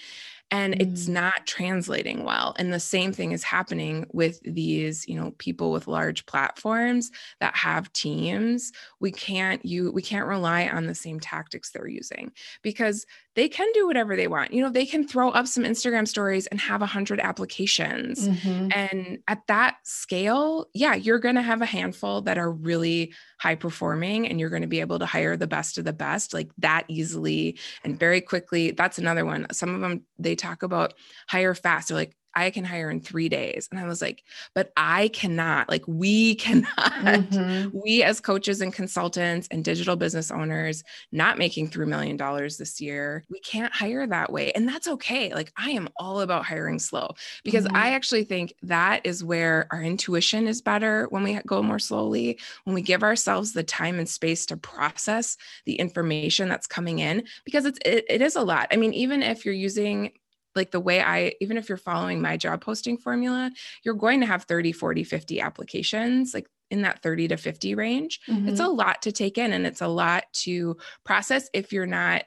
and 0.50 0.74
mm. 0.74 0.80
it's 0.80 1.08
not 1.08 1.46
translating 1.46 2.24
well 2.24 2.54
and 2.58 2.72
the 2.72 2.80
same 2.80 3.12
thing 3.12 3.32
is 3.32 3.42
happening 3.42 4.06
with 4.12 4.40
these 4.42 5.06
you 5.08 5.14
know 5.14 5.32
people 5.38 5.70
with 5.70 5.88
large 5.88 6.24
platforms 6.26 7.10
that 7.40 7.54
have 7.56 7.92
teams 7.92 8.72
we 9.00 9.10
can't 9.10 9.64
you 9.64 9.92
we 9.92 10.02
can't 10.02 10.26
rely 10.26 10.66
on 10.68 10.86
the 10.86 10.94
same 10.94 11.20
tactics 11.20 11.70
they're 11.70 11.88
using 11.88 12.30
because 12.62 13.06
they 13.38 13.48
can 13.48 13.70
do 13.72 13.86
whatever 13.86 14.16
they 14.16 14.26
want. 14.26 14.52
You 14.52 14.60
know, 14.62 14.68
they 14.68 14.84
can 14.84 15.06
throw 15.06 15.30
up 15.30 15.46
some 15.46 15.62
Instagram 15.62 16.08
stories 16.08 16.48
and 16.48 16.60
have 16.60 16.82
a 16.82 16.86
hundred 16.86 17.20
applications. 17.20 18.28
Mm-hmm. 18.28 18.70
And 18.74 19.18
at 19.28 19.46
that 19.46 19.76
scale, 19.84 20.66
yeah, 20.74 20.96
you're 20.96 21.20
going 21.20 21.36
to 21.36 21.42
have 21.42 21.62
a 21.62 21.66
handful 21.66 22.20
that 22.22 22.36
are 22.36 22.50
really 22.50 23.14
high 23.38 23.54
performing 23.54 24.26
and 24.26 24.40
you're 24.40 24.50
going 24.50 24.62
to 24.62 24.68
be 24.68 24.80
able 24.80 24.98
to 24.98 25.06
hire 25.06 25.36
the 25.36 25.46
best 25.46 25.78
of 25.78 25.84
the 25.84 25.92
best 25.92 26.34
like 26.34 26.50
that 26.58 26.84
easily 26.88 27.56
and 27.84 27.96
very 27.96 28.20
quickly. 28.20 28.72
That's 28.72 28.98
another 28.98 29.24
one. 29.24 29.46
Some 29.52 29.72
of 29.72 29.80
them, 29.82 30.02
they 30.18 30.34
talk 30.34 30.64
about 30.64 30.94
hire 31.28 31.54
fast. 31.54 31.88
They're 31.88 31.96
like, 31.96 32.16
I 32.34 32.50
can 32.50 32.64
hire 32.64 32.90
in 32.90 33.00
three 33.00 33.28
days. 33.28 33.68
And 33.70 33.80
I 33.80 33.86
was 33.86 34.00
like, 34.00 34.22
but 34.54 34.72
I 34.76 35.08
cannot, 35.08 35.68
like, 35.68 35.84
we 35.86 36.34
cannot, 36.36 36.68
mm-hmm. 36.76 37.76
we 37.76 38.02
as 38.02 38.20
coaches 38.20 38.60
and 38.60 38.72
consultants 38.72 39.48
and 39.50 39.64
digital 39.64 39.96
business 39.96 40.30
owners, 40.30 40.84
not 41.12 41.38
making 41.38 41.70
$3 41.70 41.86
million 41.86 42.16
this 42.16 42.80
year, 42.80 43.24
we 43.30 43.40
can't 43.40 43.74
hire 43.74 44.06
that 44.06 44.32
way. 44.32 44.52
And 44.52 44.68
that's 44.68 44.88
okay. 44.88 45.34
Like, 45.34 45.52
I 45.56 45.70
am 45.70 45.88
all 45.96 46.20
about 46.20 46.44
hiring 46.44 46.78
slow 46.78 47.14
because 47.44 47.64
mm-hmm. 47.64 47.76
I 47.76 47.90
actually 47.90 48.24
think 48.24 48.54
that 48.62 49.00
is 49.04 49.24
where 49.24 49.66
our 49.70 49.82
intuition 49.82 50.46
is 50.46 50.62
better 50.62 51.06
when 51.10 51.22
we 51.22 51.40
go 51.46 51.62
more 51.62 51.78
slowly, 51.78 52.38
when 52.64 52.74
we 52.74 52.82
give 52.82 53.02
ourselves 53.02 53.52
the 53.52 53.62
time 53.62 53.98
and 53.98 54.08
space 54.08 54.46
to 54.46 54.56
process 54.56 55.36
the 55.64 55.74
information 55.74 56.48
that's 56.48 56.66
coming 56.66 56.98
in, 56.98 57.24
because 57.44 57.64
it's, 57.64 57.78
it, 57.84 58.04
it 58.08 58.22
is 58.22 58.36
a 58.36 58.42
lot. 58.42 58.68
I 58.70 58.76
mean, 58.76 58.92
even 58.94 59.22
if 59.22 59.44
you're 59.44 59.54
using 59.54 60.12
like 60.58 60.72
the 60.72 60.80
way 60.80 61.00
I, 61.00 61.32
even 61.40 61.56
if 61.56 61.70
you're 61.70 61.78
following 61.78 62.20
my 62.20 62.36
job 62.36 62.60
posting 62.60 62.98
formula, 62.98 63.50
you're 63.84 63.94
going 63.94 64.20
to 64.20 64.26
have 64.26 64.44
30, 64.44 64.72
40, 64.72 65.04
50 65.04 65.40
applications, 65.40 66.34
like 66.34 66.48
in 66.70 66.82
that 66.82 67.00
30 67.02 67.28
to 67.28 67.36
50 67.38 67.74
range. 67.74 68.20
Mm-hmm. 68.28 68.48
It's 68.48 68.60
a 68.60 68.68
lot 68.68 69.00
to 69.02 69.12
take 69.12 69.38
in 69.38 69.52
and 69.54 69.66
it's 69.66 69.80
a 69.80 69.88
lot 69.88 70.24
to 70.44 70.76
process 71.04 71.48
if 71.54 71.72
you're 71.72 71.86
not 71.86 72.24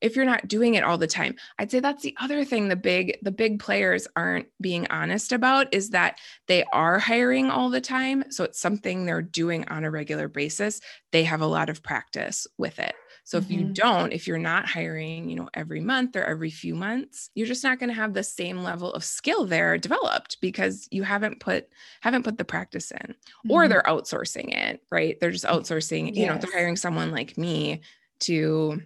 if 0.00 0.16
you're 0.16 0.24
not 0.24 0.48
doing 0.48 0.74
it 0.74 0.82
all 0.82 0.98
the 0.98 1.06
time 1.06 1.36
i'd 1.60 1.70
say 1.70 1.78
that's 1.78 2.02
the 2.02 2.16
other 2.20 2.44
thing 2.44 2.68
the 2.68 2.74
big 2.74 3.16
the 3.22 3.30
big 3.30 3.60
players 3.60 4.08
aren't 4.16 4.48
being 4.60 4.84
honest 4.90 5.30
about 5.30 5.72
is 5.72 5.90
that 5.90 6.18
they 6.48 6.64
are 6.72 6.98
hiring 6.98 7.50
all 7.50 7.70
the 7.70 7.80
time 7.80 8.24
so 8.28 8.42
it's 8.42 8.60
something 8.60 9.06
they're 9.06 9.22
doing 9.22 9.66
on 9.68 9.84
a 9.84 9.90
regular 9.90 10.26
basis 10.26 10.80
they 11.12 11.22
have 11.22 11.40
a 11.40 11.46
lot 11.46 11.70
of 11.70 11.84
practice 11.84 12.48
with 12.58 12.80
it 12.80 12.94
so 13.24 13.38
mm-hmm. 13.38 13.44
if 13.44 13.50
you 13.50 13.64
mm-hmm. 13.64 13.72
don't, 13.72 14.12
if 14.12 14.26
you're 14.26 14.38
not 14.38 14.66
hiring, 14.66 15.28
you 15.28 15.36
know, 15.36 15.48
every 15.54 15.80
month 15.80 16.16
or 16.16 16.24
every 16.24 16.50
few 16.50 16.74
months, 16.74 17.30
you're 17.34 17.46
just 17.46 17.64
not 17.64 17.78
going 17.78 17.88
to 17.88 17.94
have 17.94 18.14
the 18.14 18.22
same 18.22 18.62
level 18.62 18.92
of 18.92 19.04
skill 19.04 19.44
there 19.46 19.78
developed 19.78 20.38
because 20.40 20.88
you 20.90 21.02
haven't 21.02 21.40
put 21.40 21.68
haven't 22.00 22.24
put 22.24 22.38
the 22.38 22.44
practice 22.44 22.90
in. 22.90 22.98
Mm-hmm. 22.98 23.50
Or 23.50 23.68
they're 23.68 23.82
outsourcing 23.82 24.54
it, 24.54 24.80
right? 24.90 25.18
They're 25.20 25.30
just 25.30 25.44
outsourcing, 25.44 26.08
yes. 26.08 26.16
you 26.16 26.26
know, 26.26 26.36
they're 26.36 26.52
hiring 26.52 26.76
someone 26.76 27.10
like 27.10 27.38
me 27.38 27.82
to 28.20 28.82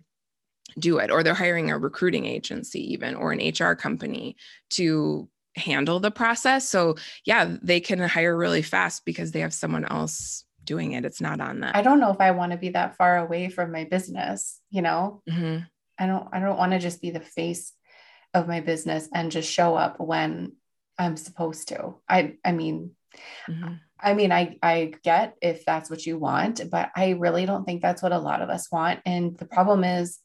do 0.79 0.99
it 0.99 1.11
or 1.11 1.23
they're 1.23 1.35
hiring 1.35 1.71
a 1.71 1.79
recruiting 1.79 2.27
agency 2.27 2.93
even 2.93 3.15
or 3.15 3.33
an 3.33 3.41
HR 3.41 3.75
company 3.75 4.37
to 4.71 5.29
handle 5.55 6.01
the 6.01 6.11
process. 6.11 6.69
So, 6.69 6.97
yeah, 7.25 7.57
they 7.63 7.81
can 7.81 7.99
hire 8.01 8.37
really 8.37 8.63
fast 8.63 9.05
because 9.07 9.33
they 9.33 9.41
have 9.41 9.55
someone 9.55 9.87
else 9.87 10.45
doing 10.67 10.93
it. 10.93 11.05
It's 11.05 11.21
not 11.21 11.41
on 11.41 11.61
that. 11.61 11.75
I 11.75 11.83
don't 11.83 12.01
know 12.01 12.11
if 12.11 12.21
I 12.21 12.33
want 12.33 12.53
to 12.53 12.59
be 12.59 12.71
that 12.71 12.97
far 12.97 13.19
away 13.19 13.49
from 13.49 13.73
my 13.73 13.85
business, 13.85 14.61
you 14.71 14.83
know? 14.83 15.23
Mm-hmm. 15.31 15.65
I 15.99 16.07
don't 16.07 16.29
I 16.33 16.41
don't 16.41 16.59
want 16.59 16.73
to 16.73 16.79
just 16.79 17.01
be 17.01 17.11
the 17.11 17.21
face 17.21 17.73
of 18.35 18.49
my 18.49 18.61
business 18.61 19.09
and 19.15 19.33
just 19.33 19.51
show 19.51 19.77
up 19.77 19.99
when 19.99 20.53
I'm 20.99 21.17
supposed 21.17 21.69
to. 21.69 21.95
I 22.09 22.35
I 22.45 22.53
mean 22.53 22.91
mm-hmm. 23.49 23.75
I 23.99 24.13
mean 24.13 24.31
I 24.33 24.59
I 24.63 24.93
get 25.03 25.37
if 25.41 25.65
that's 25.65 25.89
what 25.89 26.05
you 26.05 26.19
want, 26.19 26.61
but 26.71 26.91
I 26.95 27.11
really 27.11 27.47
don't 27.47 27.65
think 27.65 27.81
that's 27.81 28.03
what 28.03 28.13
a 28.13 28.19
lot 28.19 28.43
of 28.43 28.51
us 28.51 28.71
want 28.71 29.01
and 29.07 29.39
the 29.39 29.47
problem 29.47 29.85
is 29.85 30.19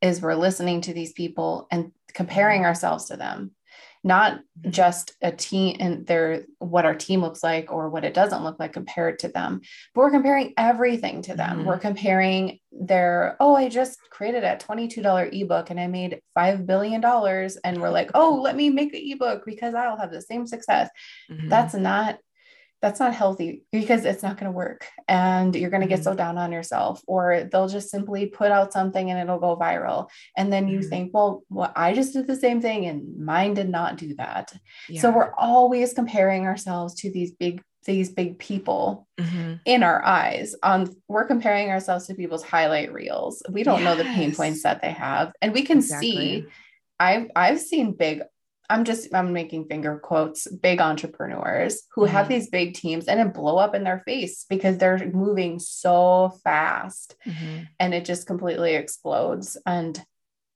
is 0.00 0.20
we're 0.20 0.34
listening 0.34 0.80
to 0.80 0.92
these 0.92 1.12
people 1.12 1.68
and 1.70 1.92
comparing 2.12 2.62
mm-hmm. 2.62 2.66
ourselves 2.66 3.06
to 3.06 3.16
them 3.16 3.52
not 4.04 4.34
mm-hmm. 4.34 4.70
just 4.70 5.12
a 5.22 5.30
team 5.30 5.76
and 5.80 6.06
their 6.06 6.44
what 6.58 6.84
our 6.84 6.94
team 6.94 7.20
looks 7.20 7.42
like 7.42 7.70
or 7.70 7.88
what 7.88 8.04
it 8.04 8.14
doesn't 8.14 8.42
look 8.42 8.58
like 8.58 8.72
compared 8.72 9.18
to 9.18 9.28
them 9.28 9.60
but 9.94 10.02
we're 10.02 10.10
comparing 10.10 10.52
everything 10.56 11.22
to 11.22 11.34
them 11.34 11.58
mm-hmm. 11.58 11.68
we're 11.68 11.78
comparing 11.78 12.58
their 12.72 13.36
oh 13.40 13.54
i 13.54 13.68
just 13.68 13.98
created 14.10 14.44
a 14.44 14.56
$22 14.56 15.40
ebook 15.40 15.70
and 15.70 15.78
i 15.78 15.86
made 15.86 16.20
$5 16.36 16.66
billion 16.66 17.04
and 17.64 17.80
we're 17.80 17.90
like 17.90 18.10
oh 18.14 18.40
let 18.42 18.56
me 18.56 18.70
make 18.70 18.92
the 18.92 19.12
ebook 19.12 19.44
because 19.44 19.74
i'll 19.74 19.96
have 19.96 20.10
the 20.10 20.22
same 20.22 20.46
success 20.46 20.90
mm-hmm. 21.30 21.48
that's 21.48 21.74
not 21.74 22.18
that's 22.82 22.98
not 22.98 23.14
healthy 23.14 23.62
because 23.70 24.04
it's 24.04 24.22
not 24.22 24.36
going 24.36 24.50
to 24.50 24.56
work 24.56 24.86
and 25.06 25.54
you're 25.54 25.70
going 25.70 25.82
to 25.82 25.88
get 25.88 26.00
mm-hmm. 26.00 26.10
so 26.10 26.14
down 26.14 26.36
on 26.36 26.50
yourself 26.50 27.00
or 27.06 27.48
they'll 27.50 27.68
just 27.68 27.88
simply 27.88 28.26
put 28.26 28.50
out 28.50 28.72
something 28.72 29.10
and 29.10 29.20
it'll 29.20 29.38
go 29.38 29.56
viral 29.56 30.08
and 30.36 30.52
then 30.52 30.68
you 30.68 30.80
mm-hmm. 30.80 30.88
think 30.88 31.14
well, 31.14 31.44
well 31.48 31.72
i 31.76 31.94
just 31.94 32.12
did 32.12 32.26
the 32.26 32.36
same 32.36 32.60
thing 32.60 32.84
and 32.86 33.16
mine 33.16 33.54
did 33.54 33.68
not 33.68 33.96
do 33.96 34.14
that 34.16 34.52
yeah. 34.88 35.00
so 35.00 35.10
we're 35.10 35.32
always 35.36 35.94
comparing 35.94 36.44
ourselves 36.44 36.94
to 36.94 37.10
these 37.10 37.30
big 37.30 37.62
these 37.84 38.10
big 38.10 38.38
people 38.38 39.08
mm-hmm. 39.18 39.54
in 39.64 39.82
our 39.82 40.04
eyes 40.04 40.54
on 40.62 40.94
we're 41.08 41.26
comparing 41.26 41.70
ourselves 41.70 42.06
to 42.06 42.14
people's 42.14 42.42
highlight 42.42 42.92
reels 42.92 43.42
we 43.48 43.62
don't 43.62 43.80
yes. 43.80 43.84
know 43.84 43.96
the 43.96 44.10
pain 44.14 44.34
points 44.34 44.62
that 44.64 44.82
they 44.82 44.92
have 44.92 45.32
and 45.40 45.52
we 45.52 45.62
can 45.62 45.78
exactly. 45.78 46.10
see 46.10 46.46
I've 47.00 47.30
I've 47.34 47.60
seen 47.60 47.94
big 47.94 48.22
I'm 48.72 48.84
just 48.84 49.14
I'm 49.14 49.32
making 49.32 49.66
finger 49.66 49.98
quotes, 49.98 50.46
big 50.46 50.80
entrepreneurs 50.80 51.82
who 51.94 52.02
mm-hmm. 52.02 52.12
have 52.12 52.28
these 52.28 52.48
big 52.48 52.74
teams 52.74 53.06
and 53.06 53.20
it 53.20 53.34
blow 53.34 53.58
up 53.58 53.74
in 53.74 53.84
their 53.84 54.00
face 54.00 54.46
because 54.48 54.78
they're 54.78 55.10
moving 55.12 55.58
so 55.58 56.38
fast 56.42 57.14
mm-hmm. 57.26 57.64
and 57.78 57.92
it 57.92 58.06
just 58.06 58.26
completely 58.26 58.74
explodes. 58.74 59.58
And 59.66 60.02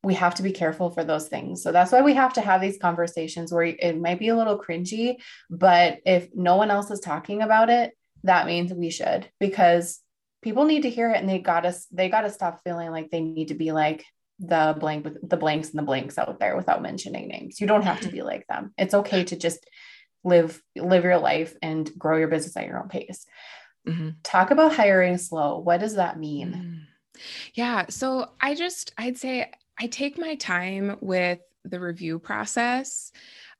we 0.02 0.14
have 0.14 0.36
to 0.36 0.42
be 0.42 0.52
careful 0.52 0.88
for 0.90 1.04
those 1.04 1.28
things. 1.28 1.62
So 1.62 1.72
that's 1.72 1.92
why 1.92 2.00
we 2.00 2.14
have 2.14 2.32
to 2.34 2.40
have 2.40 2.60
these 2.60 2.78
conversations 2.78 3.52
where 3.52 3.64
it 3.64 4.00
might 4.00 4.18
be 4.18 4.28
a 4.28 4.36
little 4.36 4.58
cringy, 4.58 5.16
but 5.50 5.98
if 6.06 6.28
no 6.34 6.56
one 6.56 6.70
else 6.70 6.90
is 6.90 7.00
talking 7.00 7.42
about 7.42 7.70
it, 7.70 7.92
that 8.22 8.46
means 8.46 8.72
we 8.72 8.90
should 8.90 9.28
because 9.40 10.00
people 10.42 10.64
need 10.64 10.82
to 10.82 10.90
hear 10.90 11.10
it 11.10 11.18
and 11.18 11.28
they 11.28 11.38
got 11.38 11.66
us 11.66 11.86
they 11.90 12.08
got 12.08 12.22
to 12.22 12.30
stop 12.30 12.60
feeling 12.62 12.90
like 12.90 13.10
they 13.10 13.20
need 13.20 13.48
to 13.48 13.54
be 13.54 13.72
like 13.72 14.04
the 14.38 14.76
blank 14.78 15.06
the 15.22 15.36
blanks 15.36 15.70
and 15.70 15.78
the 15.78 15.84
blanks 15.84 16.18
out 16.18 16.38
there 16.38 16.56
without 16.56 16.82
mentioning 16.82 17.28
names. 17.28 17.60
You 17.60 17.66
don't 17.66 17.82
have 17.82 18.00
to 18.00 18.08
be 18.08 18.22
like 18.22 18.46
them. 18.46 18.72
It's 18.76 18.94
okay 18.94 19.24
to 19.24 19.36
just 19.36 19.66
live 20.24 20.62
live 20.76 21.04
your 21.04 21.18
life 21.18 21.54
and 21.62 21.90
grow 21.96 22.18
your 22.18 22.28
business 22.28 22.56
at 22.56 22.66
your 22.66 22.78
own 22.78 22.88
pace. 22.88 23.26
Mm-hmm. 23.88 24.10
Talk 24.22 24.50
about 24.50 24.74
hiring 24.74 25.16
slow. 25.16 25.58
What 25.58 25.80
does 25.80 25.94
that 25.94 26.18
mean? 26.18 26.52
Mm. 26.52 27.20
Yeah, 27.54 27.86
so 27.88 28.30
I 28.40 28.54
just 28.54 28.92
I'd 28.98 29.16
say 29.16 29.50
I 29.78 29.86
take 29.86 30.18
my 30.18 30.34
time 30.34 30.98
with 31.00 31.38
the 31.64 31.80
review 31.80 32.18
process. 32.18 33.12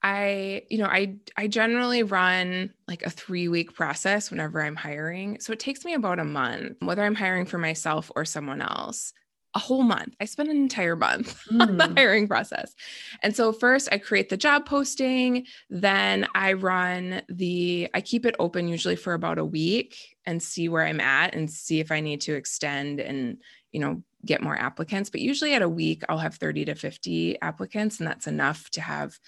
I, 0.03 0.63
you 0.69 0.79
know, 0.79 0.87
I 0.87 1.17
I 1.37 1.49
generally 1.49 2.03
run 2.03 2.73
like 2.87 3.03
a 3.03 3.11
3-week 3.11 3.75
process 3.75 4.31
whenever 4.31 4.63
I'm 4.63 4.77
hiring. 4.77 5.41
So 5.41 5.53
it 5.53 5.59
takes 5.59 5.85
me 5.85 5.95
about 5.95 6.19
a 6.19 6.25
month 6.25 6.77
whether 6.81 7.03
I'm 7.03 7.15
hiring 7.15 7.47
for 7.47 7.59
myself 7.59 8.11
or 8.15 8.25
someone 8.25 8.61
else 8.61 9.15
a 9.57 9.59
whole 9.59 9.83
month. 9.83 10.15
I 10.21 10.27
spent 10.27 10.51
an 10.51 10.59
entire 10.59 10.95
month 10.97 11.43
mm. 11.51 11.63
on 11.67 11.79
the 11.79 11.85
mm. 11.85 11.99
hiring 11.99 12.29
process. 12.29 12.75
And 13.23 13.35
so 13.35 13.53
first 13.53 13.89
I 13.91 13.97
create 13.97 14.29
the 14.29 14.37
job 14.37 14.67
posting, 14.67 15.47
then 15.71 16.29
I 16.35 16.53
run 16.53 17.23
the 17.31 17.89
I 17.95 18.03
keep 18.03 18.27
it 18.27 18.37
open 18.39 18.69
usually 18.69 18.97
for 18.97 19.15
about 19.15 19.39
a 19.39 19.45
week 19.45 19.97
and 20.27 20.43
see 20.43 20.69
where 20.69 20.85
I'm 20.85 21.01
at 21.01 21.35
and 21.35 21.51
see 21.51 21.81
if 21.81 21.91
I 21.91 22.01
need 22.01 22.21
to 22.23 22.35
extend 22.35 23.01
and, 23.01 23.39
you 23.73 23.81
know, 23.81 24.03
get 24.27 24.43
more 24.43 24.59
applicants, 24.59 25.09
but 25.09 25.21
usually 25.21 25.55
at 25.55 25.63
a 25.63 25.69
week 25.69 26.03
I'll 26.09 26.19
have 26.19 26.35
30 26.35 26.67
to 26.67 26.75
50 26.75 27.41
applicants 27.41 27.99
and 27.99 28.07
that's 28.07 28.27
enough 28.27 28.69
to 28.71 28.83
have 28.83 29.19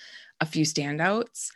a 0.40 0.46
few 0.46 0.64
standouts 0.64 1.48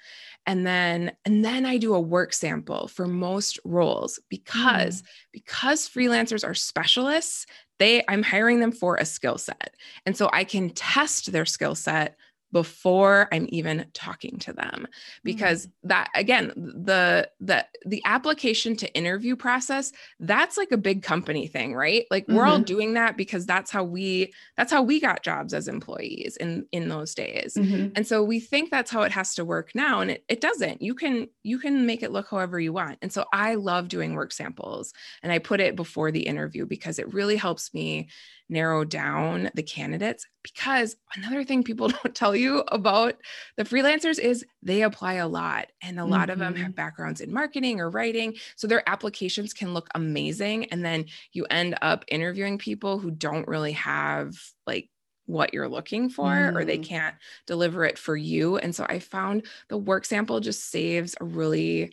and 0.46 0.66
then 0.66 1.12
and 1.24 1.44
then 1.44 1.64
i 1.64 1.76
do 1.76 1.94
a 1.94 2.00
work 2.00 2.32
sample 2.32 2.88
for 2.88 3.06
most 3.06 3.58
roles 3.64 4.18
because 4.28 5.02
mm. 5.02 5.06
because 5.32 5.88
freelancers 5.88 6.46
are 6.46 6.54
specialists 6.54 7.46
they 7.78 8.04
i'm 8.08 8.22
hiring 8.22 8.60
them 8.60 8.72
for 8.72 8.96
a 8.96 9.04
skill 9.04 9.38
set. 9.38 9.74
And 10.06 10.16
so 10.16 10.28
i 10.32 10.44
can 10.44 10.70
test 10.70 11.32
their 11.32 11.46
skill 11.46 11.74
set 11.74 12.16
before 12.52 13.28
I'm 13.32 13.46
even 13.50 13.86
talking 13.94 14.38
to 14.40 14.52
them 14.52 14.86
because 15.24 15.66
mm-hmm. 15.66 15.88
that 15.88 16.10
again 16.14 16.52
the 16.56 17.28
the 17.40 17.66
the 17.86 18.02
application 18.04 18.76
to 18.76 18.94
interview 18.94 19.34
process 19.36 19.92
that's 20.20 20.56
like 20.56 20.70
a 20.70 20.76
big 20.76 21.02
company 21.02 21.46
thing 21.46 21.74
right 21.74 22.04
like 22.10 22.24
mm-hmm. 22.24 22.36
we're 22.36 22.46
all 22.46 22.56
mm-hmm. 22.56 22.64
doing 22.64 22.94
that 22.94 23.16
because 23.16 23.46
that's 23.46 23.70
how 23.70 23.82
we 23.82 24.32
that's 24.56 24.72
how 24.72 24.82
we 24.82 25.00
got 25.00 25.22
jobs 25.22 25.54
as 25.54 25.66
employees 25.66 26.36
in 26.36 26.66
in 26.72 26.88
those 26.88 27.14
days 27.14 27.54
mm-hmm. 27.54 27.88
and 27.96 28.06
so 28.06 28.22
we 28.22 28.38
think 28.38 28.70
that's 28.70 28.90
how 28.90 29.02
it 29.02 29.12
has 29.12 29.34
to 29.34 29.44
work 29.44 29.70
now 29.74 30.00
and 30.00 30.10
it, 30.10 30.24
it 30.28 30.40
doesn't 30.40 30.82
you 30.82 30.94
can 30.94 31.26
you 31.42 31.58
can 31.58 31.86
make 31.86 32.02
it 32.02 32.12
look 32.12 32.28
however 32.28 32.60
you 32.60 32.72
want 32.72 32.98
and 33.00 33.12
so 33.12 33.24
I 33.32 33.54
love 33.54 33.88
doing 33.88 34.14
work 34.14 34.32
samples 34.32 34.92
and 35.22 35.32
I 35.32 35.38
put 35.38 35.60
it 35.60 35.74
before 35.74 36.10
the 36.10 36.26
interview 36.26 36.66
because 36.66 36.98
it 36.98 37.12
really 37.14 37.36
helps 37.36 37.72
me 37.72 38.08
narrow 38.52 38.84
down 38.84 39.50
the 39.54 39.62
candidates 39.62 40.26
because 40.42 40.96
another 41.16 41.42
thing 41.42 41.64
people 41.64 41.88
don't 42.04 42.14
tell 42.14 42.36
you 42.36 42.58
about 42.68 43.14
the 43.56 43.64
freelancers 43.64 44.18
is 44.18 44.44
they 44.62 44.82
apply 44.82 45.14
a 45.14 45.26
lot 45.26 45.68
and 45.82 45.98
a 45.98 46.04
lot 46.04 46.22
mm-hmm. 46.22 46.30
of 46.32 46.38
them 46.38 46.54
have 46.54 46.66
mm-hmm. 46.66 46.72
backgrounds 46.72 47.20
in 47.20 47.32
marketing 47.32 47.80
or 47.80 47.90
writing 47.90 48.34
so 48.54 48.66
their 48.66 48.88
applications 48.88 49.52
can 49.52 49.72
look 49.72 49.88
amazing 49.94 50.66
and 50.66 50.84
then 50.84 51.06
you 51.32 51.46
end 51.46 51.76
up 51.82 52.04
interviewing 52.08 52.58
people 52.58 52.98
who 52.98 53.10
don't 53.10 53.48
really 53.48 53.72
have 53.72 54.34
like 54.66 54.88
what 55.26 55.54
you're 55.54 55.68
looking 55.68 56.10
for 56.10 56.26
mm. 56.26 56.54
or 56.54 56.64
they 56.64 56.78
mm. 56.78 56.84
can't 56.84 57.14
deliver 57.46 57.84
it 57.84 57.96
for 57.96 58.16
you 58.16 58.58
and 58.58 58.74
so 58.74 58.84
i 58.88 58.98
found 58.98 59.46
the 59.68 59.78
work 59.78 60.04
sample 60.04 60.40
just 60.40 60.70
saves 60.70 61.14
a 61.20 61.24
really 61.24 61.92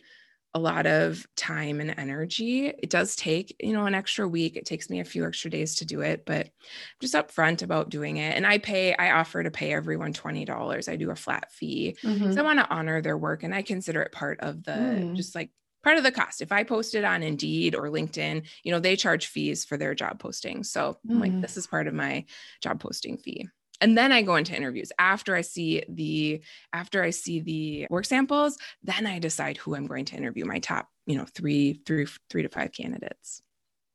a 0.54 0.58
lot 0.58 0.86
of 0.86 1.26
time 1.36 1.80
and 1.80 1.94
energy. 1.96 2.66
It 2.66 2.90
does 2.90 3.14
take, 3.14 3.54
you 3.60 3.72
know, 3.72 3.86
an 3.86 3.94
extra 3.94 4.26
week. 4.26 4.56
It 4.56 4.66
takes 4.66 4.90
me 4.90 5.00
a 5.00 5.04
few 5.04 5.24
extra 5.24 5.50
days 5.50 5.76
to 5.76 5.84
do 5.84 6.00
it, 6.00 6.26
but 6.26 6.46
I'm 6.46 7.00
just 7.00 7.14
upfront 7.14 7.62
about 7.62 7.88
doing 7.88 8.16
it. 8.16 8.36
And 8.36 8.46
I 8.46 8.58
pay, 8.58 8.94
I 8.94 9.12
offer 9.12 9.42
to 9.42 9.50
pay 9.50 9.72
everyone 9.72 10.12
$20. 10.12 10.88
I 10.88 10.96
do 10.96 11.10
a 11.10 11.16
flat 11.16 11.52
fee. 11.52 11.96
Mm-hmm. 12.02 12.32
So 12.32 12.40
I 12.40 12.44
want 12.44 12.58
to 12.58 12.68
honor 12.68 13.00
their 13.00 13.16
work 13.16 13.44
and 13.44 13.54
I 13.54 13.62
consider 13.62 14.02
it 14.02 14.12
part 14.12 14.40
of 14.40 14.64
the 14.64 14.72
mm. 14.72 15.16
just 15.16 15.36
like 15.36 15.50
part 15.84 15.98
of 15.98 16.04
the 16.04 16.12
cost. 16.12 16.42
If 16.42 16.50
I 16.50 16.64
post 16.64 16.96
it 16.96 17.04
on 17.04 17.22
Indeed 17.22 17.76
or 17.76 17.84
LinkedIn, 17.84 18.46
you 18.64 18.72
know, 18.72 18.80
they 18.80 18.96
charge 18.96 19.26
fees 19.28 19.64
for 19.64 19.76
their 19.76 19.94
job 19.94 20.18
posting. 20.18 20.64
So 20.64 20.98
mm. 21.08 21.20
like, 21.20 21.40
this 21.40 21.56
is 21.56 21.68
part 21.68 21.86
of 21.86 21.94
my 21.94 22.24
job 22.60 22.80
posting 22.80 23.18
fee 23.18 23.48
and 23.80 23.96
then 23.96 24.12
i 24.12 24.22
go 24.22 24.36
into 24.36 24.56
interviews. 24.56 24.92
After 24.98 25.34
i 25.34 25.40
see 25.40 25.82
the 25.88 26.40
after 26.72 27.02
i 27.02 27.10
see 27.10 27.40
the 27.40 27.86
work 27.90 28.04
samples 28.04 28.58
then 28.82 29.06
i 29.06 29.18
decide 29.18 29.56
who 29.56 29.74
i'm 29.74 29.86
going 29.86 30.04
to 30.06 30.16
interview 30.16 30.44
my 30.44 30.58
top 30.58 30.88
you 31.06 31.16
know 31.16 31.26
three 31.26 31.80
three 31.86 32.06
three 32.28 32.42
to 32.42 32.48
five 32.48 32.72
candidates. 32.72 33.42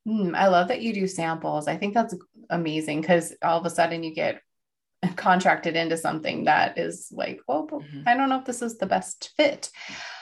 Mm, 0.08 0.36
i 0.36 0.48
love 0.48 0.68
that 0.68 0.82
you 0.82 0.94
do 0.94 1.08
samples. 1.08 1.68
I 1.68 1.78
think 1.78 1.94
that's 1.94 2.16
amazing 2.50 3.02
because 3.02 3.34
all 3.42 3.60
of 3.60 3.66
a 3.66 3.70
sudden 3.70 4.04
you 4.04 4.14
get 4.14 4.42
contracted 5.16 5.76
into 5.76 5.98
something 5.98 6.46
that 6.46 6.78
is 6.78 7.10
like 7.12 7.40
well 7.48 7.68
mm-hmm. 7.68 8.02
i 8.08 8.16
don't 8.16 8.30
know 8.30 8.40
if 8.40 8.46
this 8.46 8.62
is 8.62 8.78
the 8.78 8.86
best 8.86 9.32
fit 9.38 9.70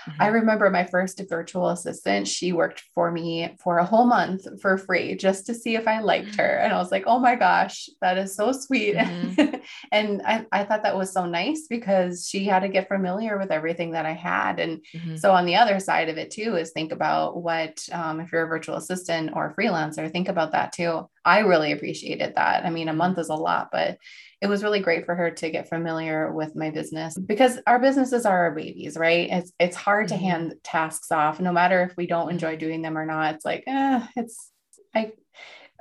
Mm-hmm. 0.09 0.21
I 0.21 0.27
remember 0.27 0.69
my 0.69 0.85
first 0.85 1.21
virtual 1.29 1.69
assistant, 1.69 2.27
she 2.27 2.53
worked 2.53 2.83
for 2.93 3.11
me 3.11 3.55
for 3.59 3.77
a 3.77 3.85
whole 3.85 4.05
month 4.05 4.47
for 4.61 4.77
free 4.77 5.15
just 5.15 5.45
to 5.47 5.53
see 5.53 5.75
if 5.75 5.87
I 5.87 5.99
liked 5.99 6.35
her. 6.35 6.57
And 6.57 6.73
I 6.73 6.77
was 6.77 6.91
like, 6.91 7.03
oh 7.07 7.19
my 7.19 7.35
gosh, 7.35 7.89
that 8.01 8.17
is 8.17 8.35
so 8.35 8.51
sweet. 8.51 8.95
Mm-hmm. 8.95 9.55
and 9.91 10.21
I, 10.25 10.45
I 10.51 10.63
thought 10.63 10.83
that 10.83 10.97
was 10.97 11.11
so 11.11 11.25
nice 11.25 11.67
because 11.69 12.27
she 12.27 12.45
had 12.45 12.61
to 12.61 12.69
get 12.69 12.87
familiar 12.87 13.37
with 13.37 13.51
everything 13.51 13.91
that 13.91 14.05
I 14.05 14.13
had. 14.13 14.59
And 14.59 14.83
mm-hmm. 14.93 15.15
so 15.15 15.31
on 15.31 15.45
the 15.45 15.55
other 15.55 15.79
side 15.79 16.09
of 16.09 16.17
it 16.17 16.31
too 16.31 16.55
is 16.55 16.71
think 16.71 16.91
about 16.91 17.41
what, 17.41 17.83
um, 17.91 18.19
if 18.19 18.31
you're 18.31 18.43
a 18.43 18.47
virtual 18.47 18.75
assistant 18.75 19.31
or 19.33 19.49
a 19.49 19.55
freelancer, 19.55 20.11
think 20.11 20.27
about 20.27 20.51
that 20.51 20.73
too. 20.73 21.07
I 21.25 21.39
really 21.39 21.71
appreciated 21.71 22.33
that. 22.35 22.65
I 22.65 22.69
mean, 22.69 22.89
a 22.89 22.93
month 22.93 23.17
is 23.17 23.29
a 23.29 23.35
lot, 23.35 23.69
but 23.71 23.97
it 24.43 24.47
was 24.47 24.61
really 24.61 24.81
great 24.81 25.05
for 25.05 25.15
her 25.15 25.31
to 25.31 25.49
get 25.49 25.69
familiar 25.69 26.33
with 26.33 26.53
my 26.53 26.69
business 26.69 27.17
because 27.17 27.59
our 27.65 27.79
businesses 27.79 28.25
are 28.25 28.37
our 28.37 28.51
babies, 28.51 28.97
right? 28.97 29.29
It's 29.31 29.53
it's 29.57 29.77
hard 29.77 29.92
mm-hmm. 29.99 30.07
to 30.07 30.17
hand 30.17 30.55
tasks 30.63 31.11
off, 31.11 31.39
no 31.39 31.51
matter 31.51 31.83
if 31.83 31.95
we 31.97 32.07
don't 32.07 32.29
enjoy 32.29 32.57
doing 32.57 32.81
them 32.81 32.97
or 32.97 33.05
not. 33.05 33.35
It's 33.35 33.45
like, 33.45 33.63
eh, 33.67 34.05
it's 34.15 34.51
I 34.95 35.13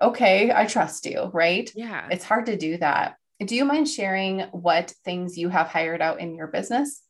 okay, 0.00 0.52
I 0.52 0.66
trust 0.66 1.06
you, 1.06 1.30
right? 1.32 1.70
Yeah. 1.74 2.08
It's 2.10 2.24
hard 2.24 2.46
to 2.46 2.56
do 2.56 2.76
that. 2.78 3.16
Do 3.44 3.56
you 3.56 3.64
mind 3.64 3.88
sharing 3.88 4.40
what 4.52 4.92
things 5.04 5.36
you 5.36 5.48
have 5.48 5.68
hired 5.68 6.00
out 6.00 6.20
in 6.20 6.34
your 6.34 6.46
business? 6.46 7.02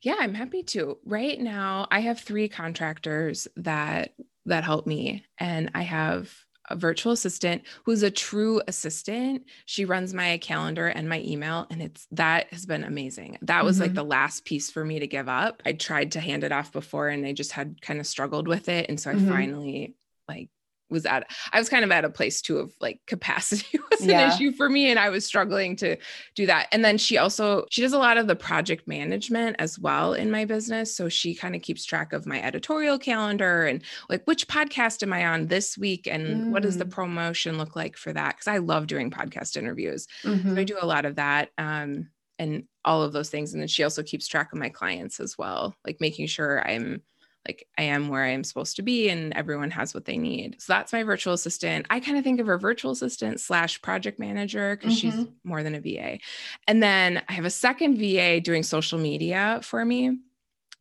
Yeah, 0.00 0.16
I'm 0.18 0.34
happy 0.34 0.62
to. 0.62 0.98
Right 1.04 1.38
now, 1.38 1.88
I 1.90 2.00
have 2.00 2.20
three 2.20 2.48
contractors 2.48 3.48
that 3.56 4.14
that 4.46 4.64
help 4.64 4.86
me 4.86 5.24
and 5.38 5.70
I 5.74 5.82
have 5.82 6.30
a 6.68 6.76
virtual 6.76 7.12
assistant 7.12 7.62
who's 7.84 8.02
a 8.02 8.10
true 8.10 8.62
assistant. 8.68 9.44
She 9.66 9.84
runs 9.84 10.14
my 10.14 10.38
calendar 10.38 10.86
and 10.86 11.08
my 11.08 11.20
email, 11.20 11.66
and 11.70 11.82
it's 11.82 12.06
that 12.12 12.52
has 12.52 12.66
been 12.66 12.84
amazing. 12.84 13.38
That 13.42 13.64
was 13.64 13.76
mm-hmm. 13.76 13.84
like 13.84 13.94
the 13.94 14.04
last 14.04 14.44
piece 14.44 14.70
for 14.70 14.84
me 14.84 15.00
to 15.00 15.06
give 15.06 15.28
up. 15.28 15.62
I 15.66 15.72
tried 15.72 16.12
to 16.12 16.20
hand 16.20 16.44
it 16.44 16.52
off 16.52 16.72
before 16.72 17.08
and 17.08 17.26
I 17.26 17.32
just 17.32 17.52
had 17.52 17.80
kind 17.80 18.00
of 18.00 18.06
struggled 18.06 18.48
with 18.48 18.68
it. 18.68 18.86
And 18.88 18.98
so 18.98 19.10
I 19.10 19.14
mm-hmm. 19.14 19.30
finally 19.30 19.94
like 20.28 20.48
was 20.90 21.06
at 21.06 21.30
I 21.52 21.58
was 21.58 21.68
kind 21.68 21.84
of 21.84 21.90
at 21.90 22.04
a 22.04 22.10
place 22.10 22.40
too 22.40 22.58
of 22.58 22.74
like 22.80 23.00
capacity 23.06 23.78
was 23.90 24.02
an 24.02 24.10
yeah. 24.10 24.34
issue 24.34 24.52
for 24.52 24.68
me 24.68 24.90
and 24.90 24.98
I 24.98 25.10
was 25.10 25.24
struggling 25.24 25.76
to 25.76 25.96
do 26.34 26.46
that. 26.46 26.68
And 26.72 26.84
then 26.84 26.98
she 26.98 27.18
also 27.18 27.66
she 27.70 27.82
does 27.82 27.92
a 27.92 27.98
lot 27.98 28.16
of 28.16 28.26
the 28.26 28.36
project 28.36 28.86
management 28.86 29.56
as 29.58 29.78
well 29.78 30.14
in 30.14 30.30
my 30.30 30.44
business, 30.44 30.94
so 30.94 31.08
she 31.08 31.34
kind 31.34 31.54
of 31.54 31.62
keeps 31.62 31.84
track 31.84 32.12
of 32.12 32.26
my 32.26 32.42
editorial 32.42 32.98
calendar 32.98 33.64
and 33.64 33.82
like 34.08 34.24
which 34.24 34.48
podcast 34.48 35.02
am 35.02 35.12
I 35.12 35.26
on 35.26 35.46
this 35.46 35.76
week 35.76 36.06
and 36.06 36.26
mm. 36.26 36.50
what 36.50 36.62
does 36.62 36.78
the 36.78 36.84
mm. 36.84 36.90
promotion 36.90 37.58
look 37.58 37.76
like 37.76 37.96
for 37.96 38.12
that 38.12 38.38
cuz 38.38 38.48
I 38.48 38.58
love 38.58 38.86
doing 38.86 39.10
podcast 39.10 39.56
interviews. 39.56 40.06
Mm-hmm. 40.22 40.48
So 40.48 40.52
I 40.52 40.54
mm-hmm. 40.54 40.64
do 40.64 40.78
a 40.80 40.86
lot 40.86 41.04
of 41.04 41.16
that 41.16 41.50
um 41.58 42.08
and 42.38 42.64
all 42.84 43.02
of 43.02 43.12
those 43.12 43.30
things 43.30 43.52
and 43.52 43.60
then 43.60 43.68
she 43.68 43.84
also 43.84 44.02
keeps 44.02 44.26
track 44.26 44.52
of 44.52 44.58
my 44.58 44.68
clients 44.68 45.20
as 45.20 45.38
well, 45.38 45.74
like 45.86 46.00
making 46.00 46.26
sure 46.26 46.66
I'm 46.66 47.02
like 47.46 47.66
I 47.76 47.82
am 47.84 48.08
where 48.08 48.22
I 48.22 48.30
am 48.30 48.44
supposed 48.44 48.76
to 48.76 48.82
be 48.82 49.08
and 49.08 49.32
everyone 49.34 49.70
has 49.72 49.92
what 49.92 50.06
they 50.06 50.16
need. 50.16 50.56
So 50.60 50.72
that's 50.72 50.92
my 50.92 51.02
virtual 51.02 51.34
assistant. 51.34 51.86
I 51.90 52.00
kind 52.00 52.16
of 52.16 52.24
think 52.24 52.40
of 52.40 52.46
her 52.46 52.58
virtual 52.58 52.92
assistant 52.92 53.40
slash 53.40 53.82
project 53.82 54.18
manager 54.18 54.76
because 54.76 54.98
mm-hmm. 54.98 55.18
she's 55.18 55.28
more 55.44 55.62
than 55.62 55.74
a 55.74 55.80
VA. 55.80 56.18
And 56.66 56.82
then 56.82 57.22
I 57.28 57.32
have 57.34 57.44
a 57.44 57.50
second 57.50 57.98
VA 57.98 58.40
doing 58.40 58.62
social 58.62 58.98
media 58.98 59.60
for 59.62 59.84
me. 59.84 60.18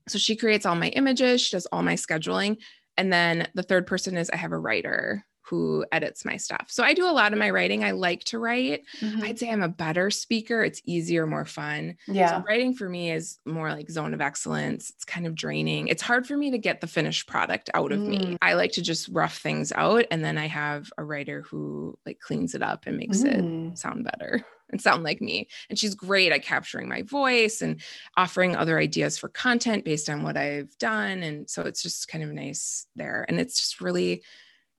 So 0.07 0.17
she 0.17 0.35
creates 0.35 0.65
all 0.65 0.75
my 0.75 0.89
images, 0.89 1.41
she 1.41 1.55
does 1.55 1.65
all 1.67 1.83
my 1.83 1.95
scheduling. 1.95 2.57
And 2.97 3.11
then 3.11 3.47
the 3.55 3.63
third 3.63 3.87
person 3.87 4.17
is 4.17 4.29
I 4.29 4.37
have 4.37 4.51
a 4.51 4.57
writer 4.57 5.25
who 5.45 5.85
edits 5.91 6.23
my 6.23 6.37
stuff. 6.37 6.67
So 6.69 6.83
I 6.83 6.93
do 6.93 7.05
a 7.05 7.11
lot 7.11 7.33
of 7.33 7.39
my 7.39 7.49
writing. 7.49 7.83
I 7.83 7.91
like 7.91 8.23
to 8.25 8.39
write. 8.39 8.83
Mm-hmm. 9.01 9.23
I'd 9.23 9.37
say 9.37 9.49
I'm 9.49 9.61
a 9.61 9.67
better 9.67 10.09
speaker. 10.09 10.63
It's 10.63 10.81
easier, 10.85 11.27
more 11.27 11.45
fun. 11.45 11.97
Yeah. 12.07 12.39
So 12.39 12.45
writing 12.47 12.73
for 12.73 12.87
me 12.87 13.11
is 13.11 13.39
more 13.45 13.71
like 13.71 13.89
zone 13.89 14.13
of 14.13 14.21
excellence. 14.21 14.89
It's 14.91 15.03
kind 15.03 15.27
of 15.27 15.35
draining. 15.35 15.87
It's 15.89 16.01
hard 16.01 16.25
for 16.25 16.37
me 16.37 16.51
to 16.51 16.57
get 16.57 16.79
the 16.79 16.87
finished 16.87 17.27
product 17.27 17.69
out 17.73 17.91
of 17.91 17.99
mm. 17.99 18.07
me. 18.07 18.37
I 18.41 18.53
like 18.53 18.71
to 18.73 18.81
just 18.81 19.09
rough 19.09 19.37
things 19.37 19.73
out 19.73 20.05
and 20.11 20.23
then 20.23 20.37
I 20.37 20.47
have 20.47 20.89
a 20.97 21.03
writer 21.03 21.41
who 21.41 21.97
like 22.05 22.19
cleans 22.19 22.55
it 22.55 22.61
up 22.61 22.85
and 22.87 22.97
makes 22.97 23.19
mm. 23.19 23.71
it 23.73 23.77
sound 23.77 24.05
better 24.05 24.45
and 24.69 24.81
sound 24.81 25.03
like 25.03 25.21
me. 25.21 25.49
And 25.69 25.77
she's 25.77 25.93
great 25.93 26.31
at 26.31 26.43
capturing 26.43 26.87
my 26.87 27.01
voice 27.01 27.61
and 27.61 27.81
offering 28.15 28.55
other 28.55 28.79
ideas 28.79 29.17
for 29.17 29.27
content 29.27 29.83
based 29.83 30.09
on 30.09 30.23
what 30.23 30.37
I've 30.37 30.77
done. 30.77 31.21
And 31.21 31.49
so 31.49 31.63
it's 31.63 31.83
just 31.83 32.07
kind 32.07 32.23
of 32.23 32.31
nice 32.31 32.87
there. 32.95 33.25
And 33.27 33.39
it's 33.39 33.59
just 33.59 33.81
really 33.81 34.23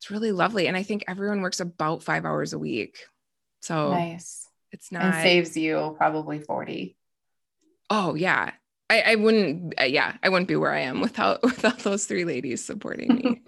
it's 0.04 0.10
really 0.10 0.32
lovely. 0.32 0.68
And 0.68 0.76
I 0.76 0.82
think 0.82 1.04
everyone 1.08 1.40
works 1.40 1.60
about 1.60 2.02
five 2.02 2.26
hours 2.26 2.52
a 2.52 2.58
week. 2.58 2.98
So 3.62 3.90
nice. 3.90 4.46
It's 4.70 4.92
not 4.92 5.02
and 5.02 5.14
saves 5.14 5.56
you 5.56 5.94
probably 5.96 6.40
40. 6.40 6.94
Oh 7.88 8.14
yeah. 8.14 8.50
I, 8.90 9.00
I 9.00 9.14
wouldn't 9.14 9.80
uh, 9.80 9.84
yeah, 9.84 10.16
I 10.22 10.28
wouldn't 10.28 10.48
be 10.48 10.56
where 10.56 10.74
I 10.74 10.80
am 10.80 11.00
without 11.00 11.42
without 11.42 11.78
those 11.78 12.04
three 12.04 12.26
ladies 12.26 12.62
supporting 12.62 13.14
me. 13.14 13.42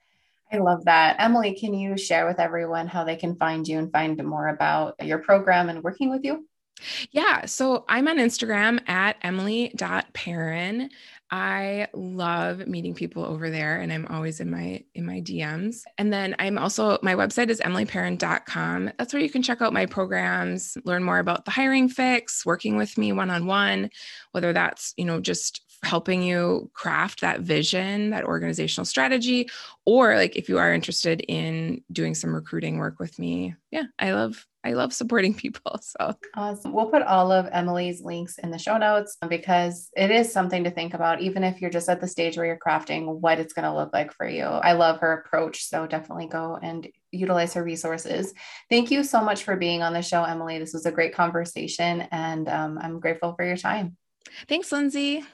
I 0.52 0.56
love 0.56 0.86
that. 0.86 1.16
Emily, 1.18 1.54
can 1.54 1.74
you 1.74 1.98
share 1.98 2.26
with 2.26 2.40
everyone 2.40 2.86
how 2.86 3.04
they 3.04 3.16
can 3.16 3.36
find 3.36 3.68
you 3.68 3.78
and 3.78 3.92
find 3.92 4.16
more 4.24 4.48
about 4.48 4.94
your 5.02 5.18
program 5.18 5.68
and 5.68 5.84
working 5.84 6.08
with 6.08 6.24
you? 6.24 6.48
Yeah. 7.10 7.44
So 7.44 7.84
I'm 7.86 8.08
on 8.08 8.16
Instagram 8.16 8.88
at 8.88 9.16
emily.perron. 9.20 10.88
I 11.30 11.88
love 11.92 12.66
meeting 12.66 12.94
people 12.94 13.24
over 13.24 13.50
there 13.50 13.80
and 13.80 13.92
I'm 13.92 14.06
always 14.06 14.40
in 14.40 14.50
my 14.50 14.84
in 14.94 15.04
my 15.04 15.20
DMs. 15.20 15.82
And 15.98 16.12
then 16.12 16.34
I'm 16.38 16.56
also 16.56 16.98
my 17.02 17.14
website 17.14 17.50
is 17.50 17.60
emilyperron.com. 17.60 18.92
That's 18.98 19.12
where 19.12 19.22
you 19.22 19.28
can 19.28 19.42
check 19.42 19.60
out 19.60 19.72
my 19.72 19.84
programs, 19.84 20.78
learn 20.84 21.04
more 21.04 21.18
about 21.18 21.44
the 21.44 21.50
hiring 21.50 21.88
fix, 21.88 22.46
working 22.46 22.76
with 22.76 22.96
me 22.96 23.12
one-on-one, 23.12 23.90
whether 24.32 24.52
that's, 24.52 24.94
you 24.96 25.04
know, 25.04 25.20
just 25.20 25.62
helping 25.82 26.22
you 26.22 26.70
craft 26.74 27.20
that 27.20 27.40
vision, 27.40 28.10
that 28.10 28.24
organizational 28.24 28.84
strategy, 28.84 29.48
or 29.84 30.16
like 30.16 30.36
if 30.36 30.48
you 30.48 30.58
are 30.58 30.74
interested 30.74 31.20
in 31.28 31.82
doing 31.92 32.14
some 32.14 32.34
recruiting 32.34 32.78
work 32.78 32.98
with 32.98 33.18
me. 33.18 33.54
Yeah, 33.70 33.84
I 33.98 34.12
love 34.12 34.44
I 34.64 34.72
love 34.72 34.92
supporting 34.92 35.34
people. 35.44 35.78
So 35.80 36.14
awesome. 36.34 36.72
We'll 36.72 36.90
put 36.90 37.02
all 37.02 37.30
of 37.30 37.48
Emily's 37.52 38.02
links 38.02 38.38
in 38.38 38.50
the 38.50 38.58
show 38.58 38.76
notes 38.76 39.16
because 39.28 39.88
it 39.96 40.10
is 40.10 40.32
something 40.32 40.64
to 40.64 40.70
think 40.70 40.94
about, 40.94 41.20
even 41.20 41.44
if 41.44 41.60
you're 41.60 41.70
just 41.70 41.88
at 41.88 42.00
the 42.00 42.08
stage 42.08 42.36
where 42.36 42.46
you're 42.46 42.58
crafting 42.58 43.20
what 43.20 43.38
it's 43.38 43.52
going 43.52 43.64
to 43.64 43.74
look 43.74 43.92
like 43.92 44.12
for 44.12 44.28
you. 44.28 44.44
I 44.44 44.72
love 44.72 45.00
her 45.00 45.12
approach. 45.12 45.64
So 45.64 45.86
definitely 45.86 46.26
go 46.26 46.58
and 46.60 46.88
utilize 47.12 47.54
her 47.54 47.62
resources. 47.62 48.34
Thank 48.68 48.90
you 48.90 49.04
so 49.04 49.22
much 49.22 49.44
for 49.44 49.56
being 49.56 49.82
on 49.82 49.92
the 49.92 50.02
show, 50.02 50.24
Emily. 50.24 50.58
This 50.58 50.74
was 50.74 50.86
a 50.86 50.92
great 50.92 51.14
conversation 51.14 52.02
and 52.10 52.48
um, 52.48 52.78
I'm 52.82 53.00
grateful 53.00 53.34
for 53.34 53.44
your 53.44 53.56
time. 53.56 53.96
Thanks, 54.48 54.72
Lindsay. 54.72 55.24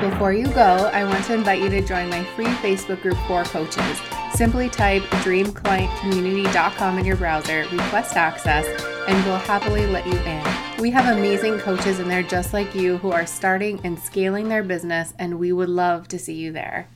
Before 0.00 0.32
you 0.32 0.46
go, 0.48 0.90
I 0.92 1.04
want 1.04 1.24
to 1.24 1.34
invite 1.34 1.60
you 1.60 1.68
to 1.68 1.80
join 1.80 2.08
my 2.08 2.22
free 2.22 2.44
Facebook 2.46 3.02
group 3.02 3.18
for 3.26 3.44
coaches. 3.44 4.00
Simply 4.34 4.68
type 4.68 5.02
dreamclientcommunity.com 5.02 6.98
in 6.98 7.04
your 7.04 7.16
browser, 7.16 7.66
request 7.72 8.14
access, 8.14 8.66
and 9.08 9.24
we'll 9.24 9.38
happily 9.38 9.86
let 9.86 10.06
you 10.06 10.18
in. 10.18 10.44
We 10.80 10.90
have 10.90 11.16
amazing 11.16 11.58
coaches 11.58 11.98
in 11.98 12.08
there 12.08 12.22
just 12.22 12.52
like 12.52 12.74
you 12.74 12.98
who 12.98 13.10
are 13.10 13.26
starting 13.26 13.80
and 13.84 13.98
scaling 13.98 14.48
their 14.48 14.62
business, 14.62 15.12
and 15.18 15.38
we 15.38 15.52
would 15.52 15.68
love 15.68 16.08
to 16.08 16.18
see 16.18 16.34
you 16.34 16.52
there. 16.52 16.88